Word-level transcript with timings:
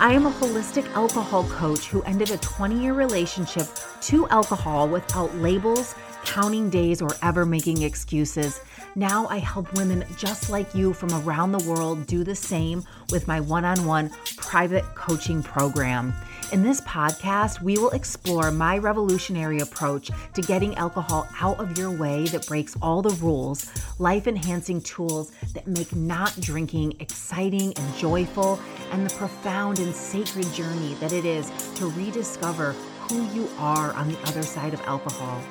I 0.00 0.12
am 0.12 0.26
a 0.26 0.30
holistic 0.30 0.90
alcohol 0.94 1.44
coach 1.44 1.86
who 1.86 2.02
ended 2.02 2.32
a 2.32 2.36
20 2.38 2.80
year 2.80 2.94
relationship 2.94 3.68
to 4.02 4.26
alcohol 4.28 4.88
without 4.88 5.34
labels, 5.36 5.94
counting 6.24 6.70
days, 6.70 7.00
or 7.00 7.10
ever 7.22 7.46
making 7.46 7.82
excuses. 7.82 8.60
Now 8.96 9.26
I 9.28 9.38
help 9.38 9.72
women 9.74 10.04
just 10.16 10.50
like 10.50 10.74
you 10.74 10.92
from 10.92 11.12
around 11.12 11.52
the 11.52 11.64
world 11.68 12.06
do 12.06 12.22
the 12.22 12.34
same 12.34 12.84
with 13.10 13.26
my 13.26 13.40
one 13.40 13.64
on 13.64 13.84
one 13.84 14.10
private 14.36 14.84
coaching 14.94 15.42
program. 15.42 16.14
In 16.52 16.62
this 16.62 16.80
podcast, 16.82 17.60
we 17.60 17.76
will 17.78 17.90
explore 17.90 18.52
my 18.52 18.78
revolutionary 18.78 19.60
approach 19.60 20.10
to 20.34 20.42
getting 20.42 20.76
alcohol 20.76 21.26
out 21.40 21.58
of 21.58 21.76
your 21.76 21.90
way 21.90 22.26
that 22.26 22.46
breaks 22.46 22.76
all 22.80 23.02
the 23.02 23.14
rules, 23.16 23.72
life 23.98 24.28
enhancing 24.28 24.80
tools 24.82 25.32
that 25.54 25.66
make 25.66 25.94
not 25.96 26.38
drinking 26.40 26.94
exciting 27.00 27.72
and 27.76 27.96
joyful, 27.96 28.60
and 28.92 29.04
the 29.04 29.14
profound 29.16 29.80
and 29.80 29.94
sacred 29.94 30.50
journey 30.52 30.94
that 31.00 31.12
it 31.12 31.24
is 31.24 31.50
to 31.74 31.90
rediscover 31.90 32.72
who 33.08 33.26
you 33.32 33.48
are 33.58 33.92
on 33.94 34.08
the 34.08 34.18
other 34.28 34.42
side 34.42 34.72
of 34.72 34.80
alcohol. 34.82 35.42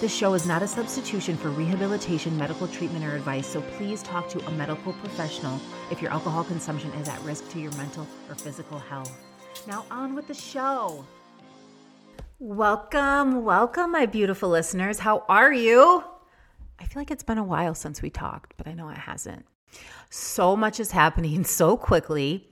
This 0.00 0.16
show 0.16 0.32
is 0.32 0.46
not 0.46 0.62
a 0.62 0.66
substitution 0.66 1.36
for 1.36 1.50
rehabilitation, 1.50 2.34
medical 2.38 2.66
treatment, 2.66 3.04
or 3.04 3.14
advice, 3.14 3.46
so 3.46 3.60
please 3.76 4.02
talk 4.02 4.30
to 4.30 4.42
a 4.46 4.50
medical 4.52 4.94
professional 4.94 5.60
if 5.90 6.00
your 6.00 6.10
alcohol 6.10 6.42
consumption 6.42 6.90
is 6.92 7.06
at 7.06 7.20
risk 7.20 7.50
to 7.50 7.60
your 7.60 7.72
mental 7.72 8.06
or 8.26 8.34
physical 8.34 8.78
health. 8.78 9.14
Now, 9.66 9.84
on 9.90 10.14
with 10.14 10.26
the 10.26 10.32
show. 10.32 11.04
Welcome, 12.38 13.44
welcome, 13.44 13.92
my 13.92 14.06
beautiful 14.06 14.48
listeners. 14.48 14.98
How 14.98 15.22
are 15.28 15.52
you? 15.52 16.02
I 16.78 16.84
feel 16.84 17.02
like 17.02 17.10
it's 17.10 17.22
been 17.22 17.36
a 17.36 17.44
while 17.44 17.74
since 17.74 18.00
we 18.00 18.08
talked, 18.08 18.54
but 18.56 18.66
I 18.66 18.72
know 18.72 18.88
it 18.88 18.96
hasn't. 18.96 19.44
So 20.08 20.56
much 20.56 20.80
is 20.80 20.92
happening 20.92 21.44
so 21.44 21.76
quickly. 21.76 22.48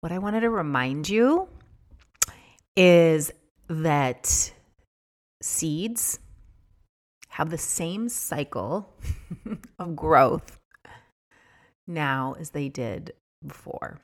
What 0.00 0.10
I 0.10 0.18
wanted 0.18 0.40
to 0.40 0.50
remind 0.50 1.08
you 1.08 1.46
is 2.74 3.30
that 3.68 4.52
seeds 5.40 6.18
have 7.38 7.50
the 7.50 7.56
same 7.56 8.08
cycle 8.08 8.92
of 9.78 9.94
growth 9.94 10.58
now 11.86 12.34
as 12.40 12.50
they 12.50 12.68
did 12.68 13.12
before. 13.46 14.00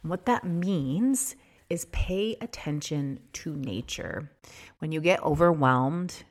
And 0.00 0.08
what 0.08 0.26
that 0.26 0.44
means 0.44 1.34
is 1.68 1.86
pay 1.86 2.36
attention 2.40 3.18
to 3.32 3.56
nature. 3.56 4.30
When 4.78 4.92
you 4.92 5.00
get 5.00 5.20
overwhelmed, 5.24 6.22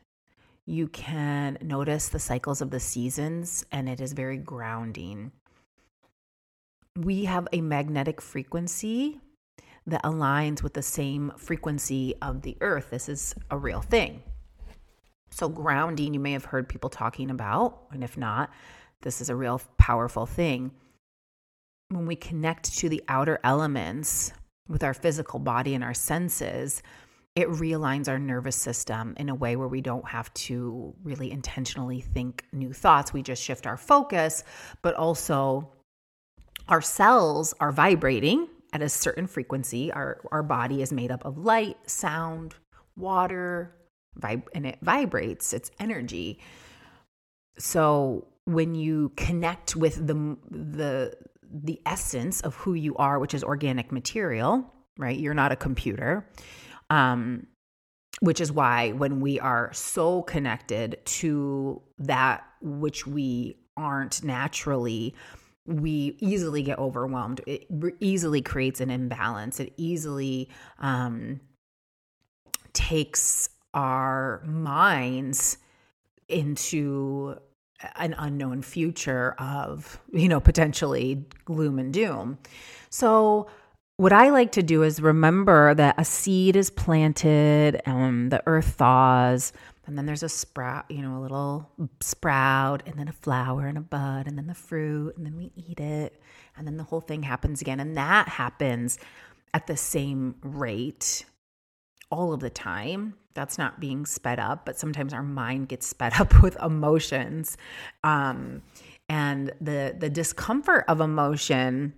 you 0.65 0.87
can 0.87 1.57
notice 1.61 2.07
the 2.07 2.17
cycles 2.17 2.61
of 2.61 2.71
the 2.71 2.79
seasons, 2.79 3.65
and 3.69 3.89
it 3.89 3.99
is 3.99 4.13
very 4.13 4.37
grounding. 4.37 5.33
We 6.95 7.25
have 7.25 7.49
a 7.51 7.59
magnetic 7.59 8.21
frequency 8.21 9.19
that 9.85 10.03
aligns 10.03 10.63
with 10.63 10.75
the 10.75 10.81
same 10.81 11.33
frequency 11.35 12.15
of 12.21 12.43
the 12.43 12.55
earth. 12.61 12.91
This 12.91 13.09
is 13.09 13.35
a 13.51 13.57
real 13.57 13.81
thing. 13.81 14.23
So, 15.29 15.49
grounding, 15.49 16.13
you 16.13 16.19
may 16.19 16.31
have 16.31 16.45
heard 16.45 16.69
people 16.69 16.89
talking 16.89 17.29
about, 17.29 17.83
and 17.91 18.03
if 18.03 18.17
not, 18.17 18.49
this 19.01 19.21
is 19.21 19.29
a 19.29 19.35
real 19.35 19.61
powerful 19.77 20.25
thing. 20.25 20.71
When 21.89 22.05
we 22.05 22.15
connect 22.15 22.77
to 22.79 22.89
the 22.89 23.03
outer 23.07 23.39
elements, 23.43 24.33
with 24.67 24.83
our 24.83 24.93
physical 24.93 25.39
body 25.39 25.73
and 25.73 25.83
our 25.83 25.93
senses, 25.93 26.81
it 27.35 27.47
realigns 27.49 28.07
our 28.07 28.19
nervous 28.19 28.55
system 28.55 29.13
in 29.17 29.29
a 29.29 29.35
way 29.35 29.55
where 29.55 29.67
we 29.67 29.81
don't 29.81 30.07
have 30.07 30.33
to 30.33 30.93
really 31.03 31.31
intentionally 31.31 32.01
think 32.01 32.43
new 32.51 32.73
thoughts. 32.73 33.13
We 33.13 33.21
just 33.21 33.43
shift 33.43 33.67
our 33.67 33.77
focus, 33.77 34.43
but 34.81 34.95
also 34.95 35.71
our 36.67 36.81
cells 36.81 37.53
are 37.59 37.71
vibrating 37.71 38.47
at 38.73 38.81
a 38.81 38.89
certain 38.89 39.27
frequency. 39.27 39.91
Our, 39.91 40.19
our 40.31 40.43
body 40.43 40.81
is 40.81 40.91
made 40.91 41.11
up 41.11 41.23
of 41.25 41.37
light, 41.37 41.77
sound, 41.85 42.55
water, 42.95 43.75
vib- 44.19 44.47
and 44.53 44.65
it 44.65 44.77
vibrates, 44.81 45.53
it's 45.53 45.71
energy. 45.79 46.39
So 47.57 48.27
when 48.45 48.75
you 48.75 49.11
connect 49.15 49.75
with 49.75 50.07
the 50.07 50.37
the 50.49 51.13
the 51.49 51.81
essence 51.85 52.41
of 52.41 52.55
who 52.55 52.73
you 52.73 52.95
are, 52.97 53.19
which 53.19 53.33
is 53.33 53.43
organic 53.43 53.91
material, 53.91 54.73
right? 54.97 55.17
You're 55.17 55.33
not 55.33 55.51
a 55.51 55.55
computer. 55.55 56.29
Um, 56.89 57.47
which 58.19 58.41
is 58.41 58.51
why 58.51 58.91
when 58.93 59.19
we 59.19 59.39
are 59.39 59.71
so 59.73 60.23
connected 60.23 60.97
to 61.05 61.81
that 61.99 62.43
which 62.61 63.05
we 63.05 63.57
aren't 63.75 64.23
naturally, 64.23 65.13
we 65.65 66.17
easily 66.19 66.63
get 66.63 66.79
overwhelmed. 66.79 67.41
It 67.45 67.67
easily 67.99 68.41
creates 68.41 68.81
an 68.81 68.89
imbalance. 68.89 69.59
It 69.59 69.73
easily 69.77 70.49
um, 70.79 71.41
takes 72.73 73.49
our 73.73 74.41
minds 74.45 75.57
into 76.27 77.37
an 77.95 78.15
unknown 78.17 78.61
future 78.61 79.35
of, 79.37 79.99
you 80.11 80.27
know, 80.27 80.39
potentially 80.39 81.25
gloom 81.45 81.79
and 81.79 81.93
doom. 81.93 82.37
So, 82.89 83.47
what 83.97 84.13
I 84.13 84.29
like 84.29 84.51
to 84.51 84.61
do 84.61 84.83
is 84.83 85.01
remember 85.01 85.73
that 85.73 85.95
a 85.97 86.05
seed 86.05 86.55
is 86.55 86.69
planted, 86.69 87.81
and 87.85 88.31
the 88.31 88.43
earth 88.45 88.75
thaws, 88.75 89.53
and 89.87 89.97
then 89.97 90.05
there's 90.05 90.21
a 90.21 90.29
sprout, 90.29 90.85
you 90.89 91.01
know, 91.01 91.17
a 91.17 91.21
little 91.21 91.69
sprout, 91.99 92.83
and 92.85 92.95
then 92.99 93.07
a 93.07 93.13
flower 93.13 93.65
and 93.65 93.77
a 93.77 93.81
bud, 93.81 94.27
and 94.27 94.37
then 94.37 94.45
the 94.45 94.53
fruit, 94.53 95.17
and 95.17 95.25
then 95.25 95.35
we 95.35 95.51
eat 95.55 95.79
it, 95.79 96.21
and 96.55 96.67
then 96.67 96.77
the 96.77 96.83
whole 96.83 97.01
thing 97.01 97.23
happens 97.23 97.61
again. 97.61 97.79
And 97.79 97.97
that 97.97 98.27
happens 98.27 98.99
at 99.53 99.65
the 99.65 99.77
same 99.77 100.35
rate 100.41 101.25
all 102.09 102.33
of 102.33 102.39
the 102.39 102.49
time 102.49 103.15
that's 103.33 103.57
not 103.57 103.79
being 103.79 104.05
sped 104.05 104.39
up, 104.39 104.65
but 104.65 104.79
sometimes 104.79 105.13
our 105.13 105.23
mind 105.23 105.69
gets 105.69 105.87
sped 105.87 106.19
up 106.19 106.41
with 106.41 106.57
emotions. 106.61 107.57
Um, 108.03 108.63
and 109.09 109.53
the 109.61 109.95
the 109.97 110.09
discomfort 110.09 110.83
of 110.87 110.99
emotion 110.99 111.93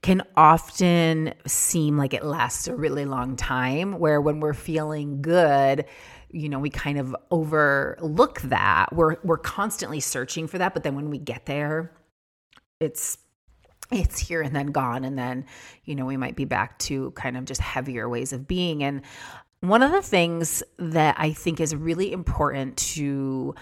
can 0.00 0.22
often 0.36 1.34
seem 1.46 1.96
like 1.96 2.14
it 2.14 2.24
lasts 2.24 2.68
a 2.68 2.74
really 2.74 3.04
long 3.04 3.36
time, 3.36 3.98
where 3.98 4.20
when 4.20 4.40
we're 4.40 4.54
feeling 4.54 5.22
good, 5.22 5.84
you 6.30 6.48
know, 6.48 6.58
we 6.58 6.70
kind 6.70 6.98
of 6.98 7.14
overlook 7.30 8.40
that. 8.42 8.92
We're 8.92 9.16
we're 9.22 9.38
constantly 9.38 10.00
searching 10.00 10.46
for 10.46 10.58
that, 10.58 10.74
but 10.74 10.82
then 10.82 10.94
when 10.94 11.10
we 11.10 11.18
get 11.18 11.46
there, 11.46 11.92
it's 12.80 13.18
it's 13.90 14.18
here 14.18 14.42
and 14.42 14.54
then 14.54 14.66
gone 14.68 15.04
and 15.04 15.18
then, 15.18 15.46
you 15.84 15.94
know, 15.94 16.04
we 16.04 16.16
might 16.16 16.36
be 16.36 16.44
back 16.44 16.78
to 16.78 17.10
kind 17.12 17.36
of 17.36 17.44
just 17.44 17.60
heavier 17.60 18.08
ways 18.08 18.32
of 18.32 18.46
being 18.46 18.82
and 18.82 19.02
one 19.60 19.82
of 19.82 19.90
the 19.90 20.02
things 20.02 20.62
that 20.78 21.16
I 21.18 21.32
think 21.32 21.60
is 21.60 21.74
really 21.74 22.12
important 22.12 22.76
to 22.76 23.54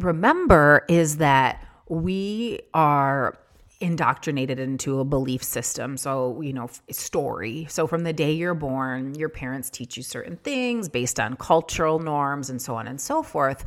remember 0.00 0.84
is 0.88 1.18
that 1.18 1.64
we 1.88 2.60
are 2.74 3.38
indoctrinated 3.80 4.58
into 4.58 5.00
a 5.00 5.04
belief 5.04 5.42
system. 5.44 5.96
So, 5.96 6.40
you 6.40 6.52
know, 6.52 6.68
story. 6.90 7.66
So, 7.68 7.86
from 7.86 8.04
the 8.04 8.12
day 8.12 8.32
you're 8.32 8.54
born, 8.54 9.14
your 9.14 9.28
parents 9.28 9.70
teach 9.70 9.96
you 9.96 10.02
certain 10.02 10.36
things 10.38 10.88
based 10.88 11.20
on 11.20 11.36
cultural 11.36 11.98
norms 11.98 12.50
and 12.50 12.60
so 12.60 12.74
on 12.74 12.88
and 12.88 13.00
so 13.00 13.22
forth. 13.22 13.64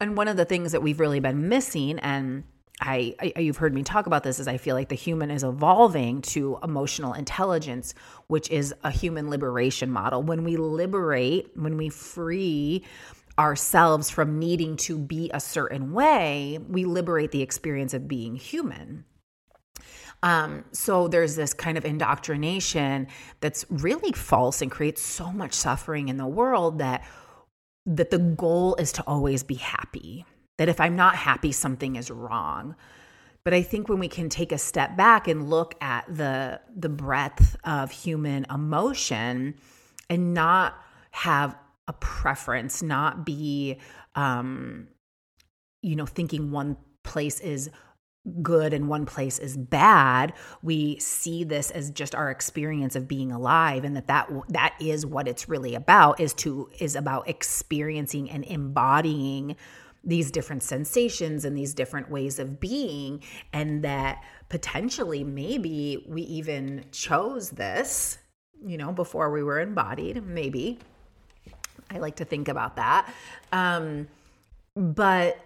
And 0.00 0.16
one 0.16 0.28
of 0.28 0.36
the 0.36 0.44
things 0.44 0.72
that 0.72 0.82
we've 0.82 1.00
really 1.00 1.20
been 1.20 1.48
missing, 1.48 1.98
and 1.98 2.44
I, 2.80 3.14
I, 3.36 3.40
you've 3.40 3.58
heard 3.58 3.74
me 3.74 3.82
talk 3.82 4.06
about 4.06 4.22
this 4.22 4.40
is 4.40 4.48
I 4.48 4.56
feel 4.56 4.74
like 4.74 4.88
the 4.88 4.94
human 4.94 5.30
is 5.30 5.44
evolving 5.44 6.22
to 6.22 6.58
emotional 6.62 7.12
intelligence, 7.12 7.94
which 8.28 8.50
is 8.50 8.74
a 8.82 8.90
human 8.90 9.28
liberation 9.28 9.90
model. 9.90 10.22
When 10.22 10.44
we 10.44 10.56
liberate, 10.56 11.50
when 11.54 11.76
we 11.76 11.90
free 11.90 12.84
ourselves 13.38 14.10
from 14.10 14.38
needing 14.38 14.76
to 14.76 14.98
be 14.98 15.30
a 15.32 15.40
certain 15.40 15.92
way, 15.92 16.58
we 16.68 16.84
liberate 16.84 17.30
the 17.32 17.42
experience 17.42 17.94
of 17.94 18.08
being 18.08 18.34
human. 18.34 19.04
Um, 20.22 20.64
so 20.72 21.08
there's 21.08 21.36
this 21.36 21.54
kind 21.54 21.78
of 21.78 21.84
indoctrination 21.84 23.08
that's 23.40 23.64
really 23.70 24.12
false 24.12 24.60
and 24.60 24.70
creates 24.70 25.02
so 25.02 25.32
much 25.32 25.54
suffering 25.54 26.08
in 26.08 26.16
the 26.16 26.26
world 26.26 26.78
that 26.78 27.04
that 27.86 28.10
the 28.10 28.18
goal 28.18 28.76
is 28.76 28.92
to 28.92 29.02
always 29.06 29.42
be 29.42 29.54
happy. 29.54 30.26
That 30.60 30.68
if 30.68 30.78
I'm 30.78 30.94
not 30.94 31.16
happy, 31.16 31.52
something 31.52 31.96
is 31.96 32.10
wrong. 32.10 32.76
But 33.44 33.54
I 33.54 33.62
think 33.62 33.88
when 33.88 33.98
we 33.98 34.08
can 34.08 34.28
take 34.28 34.52
a 34.52 34.58
step 34.58 34.94
back 34.94 35.26
and 35.26 35.48
look 35.48 35.74
at 35.80 36.04
the 36.14 36.60
the 36.76 36.90
breadth 36.90 37.56
of 37.64 37.90
human 37.90 38.44
emotion 38.50 39.54
and 40.10 40.34
not 40.34 40.74
have 41.12 41.56
a 41.88 41.94
preference, 41.94 42.82
not 42.82 43.24
be 43.24 43.78
um, 44.14 44.88
you 45.80 45.96
know, 45.96 46.04
thinking 46.04 46.50
one 46.50 46.76
place 47.04 47.40
is 47.40 47.70
good 48.42 48.74
and 48.74 48.86
one 48.86 49.06
place 49.06 49.38
is 49.38 49.56
bad 49.56 50.34
we 50.62 50.98
see 50.98 51.42
this 51.42 51.70
as 51.70 51.90
just 51.90 52.14
our 52.14 52.30
experience 52.30 52.94
of 52.94 53.08
being 53.08 53.32
alive 53.32 53.82
and 53.82 53.96
that 53.96 54.08
that 54.08 54.30
that 54.50 54.74
is 54.78 55.06
what 55.06 55.26
it's 55.26 55.48
really 55.48 55.74
about 55.74 56.20
is 56.20 56.34
to 56.34 56.68
is 56.78 56.96
about 56.96 57.26
experiencing 57.26 58.30
and 58.30 58.44
embodying 58.44 59.56
these 60.02 60.30
different 60.30 60.62
sensations 60.62 61.44
and 61.44 61.56
these 61.56 61.74
different 61.74 62.10
ways 62.10 62.38
of 62.38 62.58
being 62.60 63.22
and 63.52 63.84
that 63.84 64.22
potentially 64.48 65.24
maybe 65.24 66.04
we 66.08 66.22
even 66.22 66.84
chose 66.90 67.50
this 67.50 68.18
you 68.64 68.78
know 68.78 68.92
before 68.92 69.30
we 69.30 69.42
were 69.42 69.60
embodied 69.60 70.24
maybe 70.26 70.78
i 71.90 71.98
like 71.98 72.16
to 72.16 72.24
think 72.24 72.48
about 72.48 72.76
that 72.76 73.12
um 73.52 74.08
but 74.74 75.38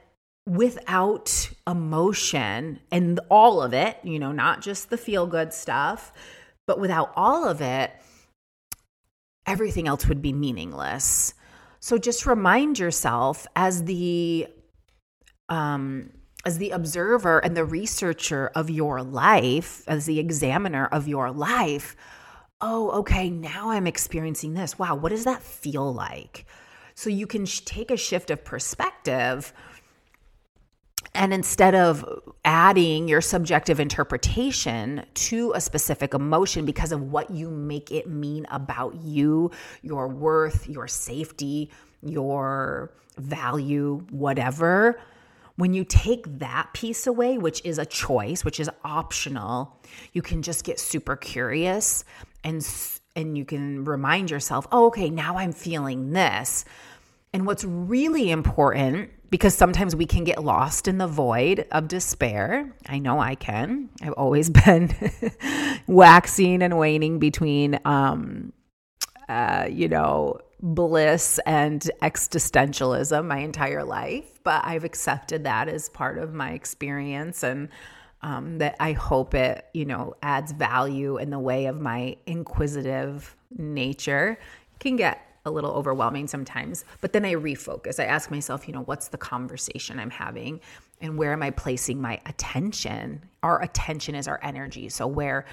without 0.47 1.51
emotion 1.67 2.79
and 2.91 3.19
all 3.31 3.63
of 3.63 3.73
it, 3.73 3.99
you 4.03 4.19
know, 4.19 4.33
not 4.33 4.61
just 4.61 4.91
the 4.91 4.99
feel 4.99 5.27
good 5.27 5.53
stuff, 5.53 6.13
but 6.67 6.79
without 6.79 7.13
all 7.17 7.49
of 7.49 7.61
it, 7.61 7.93
everything 9.47 9.89
else 9.89 10.07
would 10.07 10.21
be 10.21 10.33
meaningless. 10.33 11.35
So 11.85 11.99
just 11.99 12.25
remind 12.25 12.79
yourself 12.79 13.47
as 13.55 13.85
the 13.85 14.49
um 15.51 16.13
as 16.47 16.57
the 16.57 16.71
observer 16.71 17.41
and 17.41 17.55
the 17.55 17.67
researcher 17.67 18.51
of 18.55 18.71
your 18.71 19.03
life, 19.03 19.85
as 19.87 20.07
the 20.07 20.19
examiner 20.19 20.87
of 20.87 21.07
your 21.07 21.31
life, 21.31 21.95
oh, 22.63 22.91
okay, 23.01 23.29
now 23.29 23.69
I'm 23.69 23.87
experiencing 23.87 24.55
this. 24.55 24.79
Wow, 24.79 24.95
what 24.95 25.11
does 25.11 25.25
that 25.25 25.43
feel 25.43 25.93
like? 25.93 26.47
So 26.95 27.11
you 27.11 27.27
can 27.27 27.45
sh- 27.45 27.61
take 27.67 27.91
a 27.91 27.99
shift 27.99 28.31
of 28.31 28.43
perspective 28.47 29.53
and 31.15 31.33
instead 31.33 31.75
of 31.75 32.05
adding 32.45 33.09
your 33.09 33.21
subjective 33.21 33.81
interpretation 33.81 35.05
to 35.15 35.53
a 35.55 35.61
specific 35.61 36.15
emotion 36.15 36.65
because 36.65 36.93
of 36.93 37.13
what 37.13 37.31
you 37.31 37.51
make 37.51 37.91
it 37.91 38.09
mean 38.09 38.47
about 38.51 38.95
you, 38.97 39.51
your 39.83 40.09
worth, 40.09 40.69
your 40.69 40.89
safety, 40.89 41.71
your 42.03 42.93
value, 43.19 44.05
whatever, 44.11 45.01
when 45.57 45.73
you 45.73 45.85
take 45.85 46.39
that 46.39 46.71
piece 46.73 47.07
away, 47.07 47.39
which 47.39 47.65
is 47.65 47.79
a 47.79 47.87
choice, 47.87 48.45
which 48.45 48.59
is 48.59 48.69
optional, 48.85 49.81
you 50.13 50.23
can 50.23 50.43
just 50.43 50.65
get 50.65 50.81
super 50.81 51.17
curious 51.17 52.05
and 52.43 52.67
and 53.17 53.39
you 53.39 53.45
can 53.45 53.85
remind 53.85 54.31
yourself, 54.31 54.67
"Oh, 54.73 54.87
okay, 54.87 55.09
now 55.09 55.39
I'm 55.39 55.53
feeling 55.53 56.11
this." 56.11 56.65
And 57.33 57.47
what's 57.47 57.65
really 57.65 58.31
important 58.31 59.11
because 59.35 59.53
sometimes 59.53 59.97
we 59.97 60.07
can 60.07 60.23
get 60.23 60.45
lost 60.45 60.87
in 60.87 60.99
the 60.99 61.09
void 61.09 61.67
of 61.73 61.89
despair. 61.89 62.73
I 62.87 63.01
know 63.01 63.19
I 63.19 63.35
can. 63.35 63.91
I've 64.01 64.13
always 64.13 64.49
been 64.65 64.95
waxing 65.89 66.63
and 66.63 66.79
waning 66.79 67.19
between, 67.19 67.81
um, 67.85 68.53
uh, 69.29 69.67
you 69.69 69.89
know, 69.89 70.39
bliss 70.61 71.41
and 71.47 71.91
existentialism 72.01 73.27
my 73.27 73.39
entire 73.39 73.83
life, 73.83 74.39
but 74.45 74.65
I've 74.65 74.85
accepted 74.85 75.43
that 75.43 75.69
as 75.69 75.89
part 75.89 76.19
of 76.19 76.33
my 76.33 76.53
experience 76.53 77.43
and 77.43 77.71
um, 78.23 78.59
that 78.59 78.77
I 78.79 78.93
hope 78.93 79.35
it, 79.35 79.65
you 79.75 79.85
know, 79.85 80.15
adds 80.23 80.53
value 80.53 81.17
in 81.17 81.31
the 81.31 81.41
way 81.41 81.67
of 81.67 81.81
my 81.81 82.19
inquisitive 82.27 83.35
nature. 83.51 84.39
can 84.79 84.95
get 84.95 85.34
a 85.45 85.51
little 85.51 85.73
overwhelming 85.73 86.27
sometimes. 86.27 86.85
But 87.01 87.13
then 87.13 87.25
I 87.25 87.35
refocus. 87.35 88.01
I 88.01 88.05
ask 88.05 88.31
myself, 88.31 88.67
you 88.67 88.75
know, 88.75 88.83
what's 88.83 89.09
the 89.09 89.19
conversation 89.19 89.99
I'm 89.99 90.11
having 90.11 90.61
and 91.01 91.19
where 91.19 91.33
am 91.33 91.43
I 91.43 91.51
placing 91.51 92.01
my 92.01 92.21
attention? 92.27 93.23
Our 93.43 93.63
attention 93.63 94.15
is 94.15 94.27
our 94.27 94.41
energy. 94.43 94.89
So 94.89 95.07
where 95.07 95.45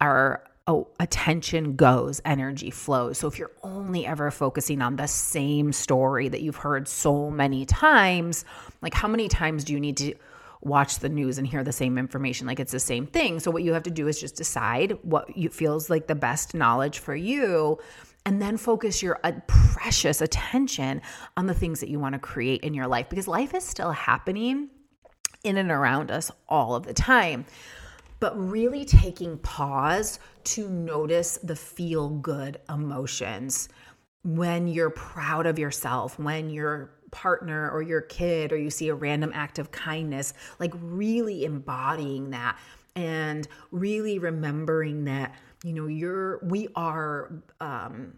our 0.00 0.44
oh, 0.66 0.88
attention 1.00 1.76
goes, 1.76 2.20
energy 2.24 2.70
flows. 2.70 3.18
So 3.18 3.28
if 3.28 3.38
you're 3.38 3.52
only 3.62 4.06
ever 4.06 4.30
focusing 4.30 4.82
on 4.82 4.96
the 4.96 5.06
same 5.06 5.72
story 5.72 6.28
that 6.28 6.40
you've 6.40 6.56
heard 6.56 6.88
so 6.88 7.30
many 7.30 7.64
times, 7.64 8.44
like 8.80 8.94
how 8.94 9.08
many 9.08 9.28
times 9.28 9.64
do 9.64 9.72
you 9.72 9.80
need 9.80 9.96
to 9.98 10.14
watch 10.62 11.00
the 11.00 11.08
news 11.08 11.38
and 11.38 11.46
hear 11.46 11.64
the 11.64 11.72
same 11.72 11.98
information 11.98 12.46
like 12.46 12.60
it's 12.60 12.70
the 12.70 12.78
same 12.78 13.04
thing 13.04 13.40
so 13.40 13.50
what 13.50 13.64
you 13.64 13.72
have 13.72 13.82
to 13.82 13.90
do 13.90 14.06
is 14.06 14.20
just 14.20 14.36
decide 14.36 14.96
what 15.02 15.36
you 15.36 15.48
feels 15.48 15.90
like 15.90 16.06
the 16.06 16.14
best 16.14 16.54
knowledge 16.54 17.00
for 17.00 17.16
you 17.16 17.76
and 18.24 18.40
then 18.40 18.56
focus 18.56 19.02
your 19.02 19.18
uh, 19.24 19.32
precious 19.46 20.20
attention 20.20 21.02
on 21.36 21.46
the 21.46 21.54
things 21.54 21.80
that 21.80 21.88
you 21.88 21.98
want 21.98 22.14
to 22.14 22.18
create 22.18 22.62
in 22.62 22.74
your 22.74 22.86
life 22.86 23.08
because 23.08 23.26
life 23.26 23.54
is 23.54 23.64
still 23.64 23.92
happening 23.92 24.70
in 25.44 25.56
and 25.56 25.70
around 25.70 26.10
us 26.10 26.30
all 26.48 26.74
of 26.74 26.84
the 26.84 26.94
time. 26.94 27.44
But 28.20 28.38
really 28.38 28.84
taking 28.84 29.38
pause 29.38 30.20
to 30.44 30.68
notice 30.68 31.38
the 31.38 31.56
feel 31.56 32.08
good 32.08 32.60
emotions 32.68 33.68
when 34.24 34.68
you're 34.68 34.90
proud 34.90 35.46
of 35.46 35.58
yourself, 35.58 36.18
when 36.18 36.48
your 36.48 36.92
partner 37.10 37.70
or 37.70 37.82
your 37.82 38.00
kid 38.00 38.52
or 38.52 38.56
you 38.56 38.70
see 38.70 38.88
a 38.88 38.94
random 38.94 39.32
act 39.34 39.58
of 39.58 39.72
kindness, 39.72 40.34
like 40.60 40.72
really 40.80 41.44
embodying 41.44 42.30
that 42.30 42.56
and 42.94 43.48
really 43.70 44.18
remembering 44.18 45.04
that 45.04 45.34
you 45.64 45.72
know 45.72 45.86
you're 45.86 46.40
we 46.44 46.68
are 46.74 47.42
um 47.60 48.14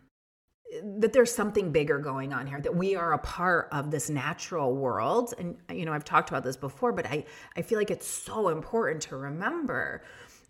that 0.83 1.13
there's 1.13 1.33
something 1.33 1.71
bigger 1.71 1.99
going 1.99 2.33
on 2.33 2.47
here 2.47 2.61
that 2.61 2.75
we 2.75 2.97
are 2.97 3.13
a 3.13 3.19
part 3.19 3.69
of 3.71 3.91
this 3.91 4.11
natural 4.11 4.75
world. 4.75 5.35
And 5.39 5.57
you 5.71 5.85
know 5.85 5.93
I've 5.93 6.05
talked 6.05 6.31
about 6.31 6.43
this 6.43 6.57
before 6.57 6.93
but 6.93 7.07
I 7.07 7.25
I 7.57 7.63
feel 7.63 7.79
like 7.79 7.91
it's 7.91 8.07
so 8.07 8.49
important 8.49 9.03
to 9.03 9.17
remember. 9.17 10.03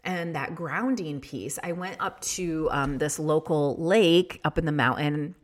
And 0.04 0.36
that 0.36 0.54
grounding 0.54 1.20
piece 1.20 1.58
I 1.62 1.72
went 1.72 1.96
up 2.00 2.20
to 2.20 2.68
um, 2.70 2.98
this 2.98 3.18
local 3.18 3.76
lake 3.76 4.40
up 4.44 4.58
in 4.58 4.66
the 4.66 4.72
mountain 4.72 5.34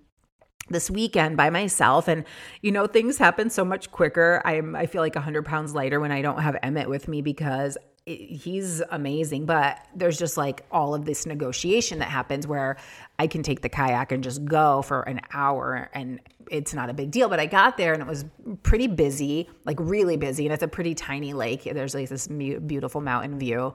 this 0.69 0.89
weekend 0.91 1.37
by 1.37 1.51
myself. 1.51 2.09
And 2.09 2.25
you 2.63 2.71
know 2.71 2.87
things 2.87 3.19
happen 3.19 3.51
so 3.51 3.65
much 3.65 3.91
quicker. 3.91 4.41
I'm 4.45 4.77
i 4.77 4.87
feel 4.87 5.03
like 5.03 5.15
100 5.15 5.45
pounds 5.45 5.75
lighter 5.75 6.01
when 6.01 6.13
i 6.13 6.23
don't 6.23 6.41
have 6.41 6.57
emmett 6.63 6.89
with 6.89 7.09
me 7.09 7.23
because 7.23 7.77
he's 8.17 8.83
amazing 8.91 9.47
but 9.47 9.79
there's 9.95 10.19
just 10.19 10.37
like 10.37 10.65
all 10.71 10.95
of 10.95 11.05
this 11.05 11.27
negotiation 11.27 11.99
that 11.99 12.09
happens 12.09 12.47
where 12.47 12.77
i 13.19 13.27
can 13.27 13.43
take 13.43 13.63
the 13.63 13.69
kayak 13.69 14.13
and 14.13 14.25
just 14.25 14.45
go 14.45 14.83
for 14.83 15.03
an 15.03 15.21
hour 15.33 15.91
and 15.95 16.21
it's 16.51 16.75
not 16.75 16.91
a 16.91 16.93
big 16.95 17.11
deal 17.11 17.29
but 17.29 17.39
i 17.41 17.47
got 17.47 17.77
there 17.77 17.93
and 17.93 18.03
it 18.03 18.09
was 18.09 18.25
pretty 18.63 18.87
busy 18.87 19.49
like 19.65 19.77
really 19.81 20.17
busy 20.17 20.47
and 20.47 20.53
it's 20.53 20.63
a 20.63 20.69
pretty 20.69 20.95
tiny 20.95 21.33
lake 21.33 21.65
there's 21.65 21.95
like 21.95 22.09
this 22.09 22.27
beautiful 22.27 23.01
mountain 23.01 23.39
view 23.39 23.75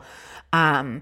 um 0.54 1.02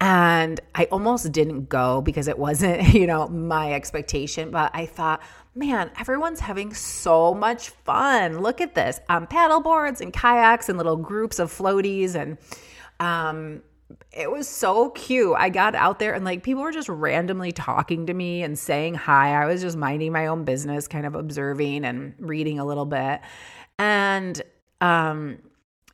And 0.00 0.60
I 0.76 0.84
almost 0.84 1.32
didn't 1.32 1.68
go 1.68 2.00
because 2.00 2.28
it 2.28 2.38
wasn't, 2.38 2.94
you 2.94 3.06
know, 3.06 3.28
my 3.28 3.72
expectation, 3.72 4.50
but 4.50 4.70
I 4.72 4.86
thought, 4.86 5.20
man, 5.54 5.90
everyone's 5.98 6.40
having 6.40 6.72
so 6.72 7.34
much 7.34 7.70
fun. 7.70 8.38
Look 8.38 8.60
at 8.60 8.76
this. 8.76 9.00
Um, 9.08 9.26
paddle 9.26 9.60
boards 9.60 10.00
and 10.00 10.12
kayaks 10.12 10.68
and 10.68 10.78
little 10.78 10.96
groups 10.96 11.40
of 11.40 11.50
floaties 11.52 12.14
and 12.14 12.38
um 13.00 13.62
it 14.12 14.30
was 14.30 14.46
so 14.46 14.90
cute. 14.90 15.34
I 15.38 15.48
got 15.48 15.74
out 15.74 15.98
there 15.98 16.12
and 16.12 16.24
like 16.24 16.42
people 16.42 16.62
were 16.62 16.72
just 16.72 16.88
randomly 16.90 17.52
talking 17.52 18.06
to 18.06 18.14
me 18.14 18.42
and 18.42 18.58
saying 18.58 18.94
hi. 18.94 19.42
I 19.42 19.46
was 19.46 19.62
just 19.62 19.76
minding 19.78 20.12
my 20.12 20.26
own 20.26 20.44
business, 20.44 20.86
kind 20.86 21.06
of 21.06 21.14
observing 21.14 21.84
and 21.84 22.14
reading 22.18 22.58
a 22.58 22.66
little 22.66 22.84
bit. 22.84 23.20
And 23.78 24.40
um 24.80 25.38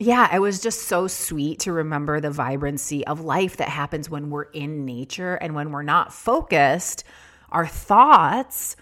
yeah, 0.00 0.34
it 0.34 0.40
was 0.40 0.60
just 0.60 0.82
so 0.82 1.06
sweet 1.06 1.60
to 1.60 1.72
remember 1.72 2.20
the 2.20 2.30
vibrancy 2.30 3.06
of 3.06 3.20
life 3.20 3.58
that 3.58 3.68
happens 3.68 4.10
when 4.10 4.28
we're 4.28 4.42
in 4.42 4.84
nature 4.84 5.36
and 5.36 5.54
when 5.54 5.70
we're 5.70 5.84
not 5.84 6.12
focused. 6.12 7.04
Our 7.50 7.66
thoughts 7.66 8.74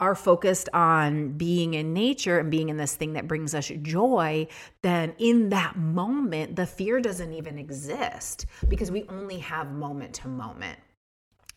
are 0.00 0.14
focused 0.14 0.68
on 0.72 1.32
being 1.32 1.74
in 1.74 1.92
nature 1.92 2.38
and 2.38 2.50
being 2.50 2.70
in 2.70 2.76
this 2.76 2.94
thing 2.96 3.12
that 3.12 3.28
brings 3.28 3.54
us 3.54 3.70
joy, 3.82 4.48
then 4.82 5.14
in 5.18 5.50
that 5.50 5.76
moment, 5.76 6.56
the 6.56 6.66
fear 6.66 7.00
doesn't 7.00 7.32
even 7.32 7.58
exist 7.58 8.46
because 8.68 8.90
we 8.90 9.04
only 9.08 9.38
have 9.38 9.70
moment 9.70 10.14
to 10.14 10.28
moment. 10.28 10.78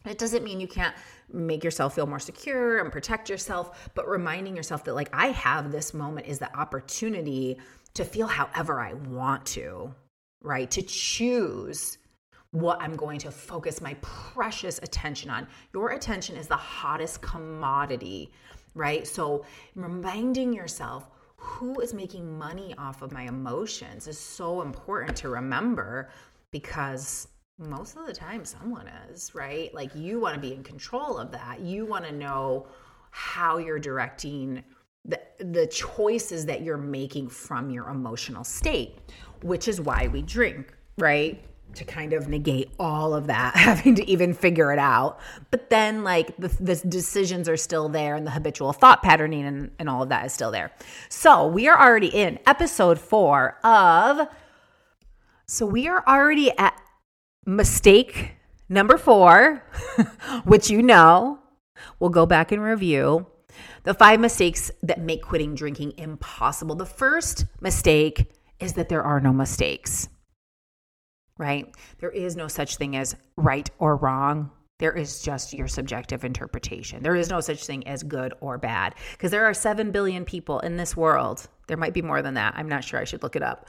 It 0.05 0.17
doesn't 0.17 0.43
mean 0.43 0.59
you 0.59 0.67
can't 0.67 0.95
make 1.31 1.63
yourself 1.63 1.95
feel 1.95 2.05
more 2.05 2.19
secure 2.19 2.79
and 2.79 2.91
protect 2.91 3.29
yourself, 3.29 3.89
but 3.95 4.07
reminding 4.07 4.55
yourself 4.55 4.83
that, 4.83 4.95
like, 4.95 5.09
I 5.13 5.27
have 5.27 5.71
this 5.71 5.93
moment 5.93 6.27
is 6.27 6.39
the 6.39 6.53
opportunity 6.57 7.57
to 7.93 8.03
feel 8.03 8.27
however 8.27 8.81
I 8.81 8.93
want 8.93 9.45
to, 9.47 9.95
right? 10.41 10.69
To 10.71 10.81
choose 10.81 11.97
what 12.53 12.79
I'm 12.79 12.95
going 12.95 13.17
to 13.19 13.31
focus 13.31 13.81
my 13.81 13.95
precious 14.01 14.77
attention 14.83 15.31
on. 15.31 15.47
Your 15.73 15.89
attention 15.89 16.35
is 16.35 16.47
the 16.47 16.55
hottest 16.55 17.19
commodity, 17.21 18.31
right? 18.75 19.07
So, 19.07 19.43
reminding 19.75 20.53
yourself 20.53 21.09
who 21.35 21.79
is 21.81 21.93
making 21.93 22.37
money 22.37 22.73
off 22.77 23.01
of 23.01 23.11
my 23.11 23.23
emotions 23.23 24.07
is 24.07 24.19
so 24.19 24.61
important 24.61 25.17
to 25.17 25.29
remember 25.29 26.09
because 26.51 27.27
most 27.57 27.97
of 27.97 28.05
the 28.05 28.13
time 28.13 28.45
someone 28.45 28.87
is, 29.09 29.33
right? 29.33 29.73
Like 29.73 29.93
you 29.95 30.19
want 30.19 30.35
to 30.35 30.39
be 30.39 30.53
in 30.53 30.63
control 30.63 31.17
of 31.17 31.31
that. 31.31 31.59
You 31.59 31.85
want 31.85 32.05
to 32.05 32.11
know 32.11 32.67
how 33.09 33.57
you're 33.57 33.79
directing 33.79 34.63
the 35.05 35.19
the 35.39 35.67
choices 35.67 36.45
that 36.45 36.61
you're 36.61 36.77
making 36.77 37.29
from 37.29 37.71
your 37.71 37.89
emotional 37.89 38.43
state, 38.43 38.99
which 39.41 39.67
is 39.67 39.81
why 39.81 40.07
we 40.07 40.21
drink, 40.21 40.73
right? 40.97 41.43
To 41.75 41.83
kind 41.85 42.13
of 42.13 42.27
negate 42.27 42.71
all 42.79 43.13
of 43.13 43.27
that, 43.27 43.55
having 43.55 43.95
to 43.95 44.09
even 44.09 44.33
figure 44.33 44.71
it 44.71 44.79
out. 44.79 45.19
But 45.51 45.69
then, 45.69 46.03
like, 46.03 46.35
the, 46.37 46.47
the, 46.47 46.75
decisions 46.87 47.47
are 47.49 47.57
still 47.57 47.89
there, 47.89 48.15
and 48.15 48.25
the 48.25 48.31
habitual 48.31 48.73
thought 48.73 49.03
patterning 49.03 49.45
and, 49.45 49.71
and 49.79 49.89
all 49.89 50.03
of 50.03 50.09
that 50.09 50.25
is 50.25 50.33
still 50.33 50.51
there. 50.51 50.71
So, 51.09 51.47
we 51.47 51.67
are 51.67 51.79
already 51.79 52.07
in 52.07 52.39
episode 52.45 52.99
four 52.99 53.57
of. 53.63 54.27
So, 55.47 55.65
we 55.65 55.87
are 55.87 56.03
already 56.07 56.51
at 56.57 56.79
mistake 57.45 58.35
number 58.69 58.97
four, 58.97 59.63
which 60.43 60.69
you 60.69 60.81
know. 60.81 61.39
We'll 61.99 62.11
go 62.11 62.25
back 62.25 62.51
and 62.51 62.61
review 62.61 63.27
the 63.83 63.93
five 63.93 64.19
mistakes 64.19 64.71
that 64.83 65.01
make 65.01 65.21
quitting 65.21 65.55
drinking 65.55 65.93
impossible. 65.97 66.75
The 66.75 66.85
first 66.85 67.45
mistake 67.61 68.31
is 68.59 68.73
that 68.73 68.89
there 68.89 69.03
are 69.03 69.19
no 69.19 69.33
mistakes 69.33 70.07
right? 71.37 71.73
There 71.99 72.11
is 72.11 72.35
no 72.35 72.47
such 72.47 72.77
thing 72.77 72.95
as 72.95 73.15
right 73.35 73.69
or 73.79 73.95
wrong. 73.95 74.51
There 74.79 74.91
is 74.91 75.21
just 75.21 75.53
your 75.53 75.67
subjective 75.67 76.25
interpretation. 76.25 77.03
There 77.03 77.15
is 77.15 77.29
no 77.29 77.39
such 77.39 77.65
thing 77.65 77.87
as 77.87 78.03
good 78.03 78.33
or 78.41 78.57
bad 78.57 78.95
because 79.13 79.31
there 79.31 79.45
are 79.45 79.53
7 79.53 79.91
billion 79.91 80.25
people 80.25 80.59
in 80.59 80.77
this 80.77 80.97
world. 80.97 81.47
There 81.67 81.77
might 81.77 81.93
be 81.93 82.01
more 82.01 82.21
than 82.21 82.33
that. 82.33 82.53
I'm 82.57 82.67
not 82.67 82.83
sure. 82.83 82.99
I 82.99 83.05
should 83.05 83.23
look 83.23 83.35
it 83.35 83.43
up. 83.43 83.67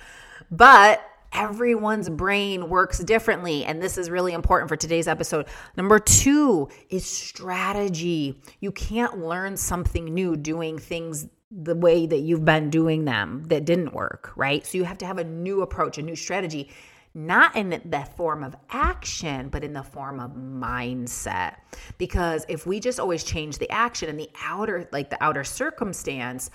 But 0.51 1.03
everyone's 1.33 2.09
brain 2.09 2.69
works 2.69 2.99
differently. 3.01 3.65
And 3.65 3.83
this 3.83 3.99
is 3.99 4.09
really 4.09 4.33
important 4.33 4.69
for 4.69 4.77
today's 4.77 5.09
episode. 5.09 5.47
Number 5.77 5.99
two 5.99 6.69
is 6.91 7.05
strategy. 7.05 8.41
You 8.61 8.73
can't 8.73 9.19
learn 9.19 9.57
something 9.57 10.07
new 10.07 10.37
doing 10.37 10.79
things 10.79 11.29
the 11.51 11.75
way 11.75 12.07
that 12.07 12.21
you've 12.21 12.45
been 12.45 12.71
doing 12.71 13.05
them 13.05 13.45
that 13.47 13.65
didn't 13.65 13.93
work, 13.93 14.33
right? 14.37 14.67
So 14.67 14.79
you 14.79 14.85
have 14.85 14.99
to 14.99 15.07
have 15.07 15.19
a 15.19 15.25
new 15.25 15.63
approach, 15.63 15.99
a 15.99 16.03
new 16.03 16.17
strategy 16.17 16.71
not 17.15 17.55
in 17.55 17.81
the 17.85 18.07
form 18.17 18.43
of 18.43 18.57
action, 18.71 19.49
but 19.49 19.63
in 19.63 19.73
the 19.73 19.83
form 19.83 20.19
of 20.19 20.33
mindset. 20.33 21.57
Because 21.97 22.45
if 22.49 22.67
we 22.67 22.81
just 22.81 22.99
always 22.99 23.23
change 23.23 23.59
the 23.59 23.71
action 23.71 24.09
and 24.09 24.19
the 24.19 24.31
outer, 24.43 24.89
like 24.93 25.11
the 25.11 25.23
outer 25.23 25.45
circumstance, 25.45 26.51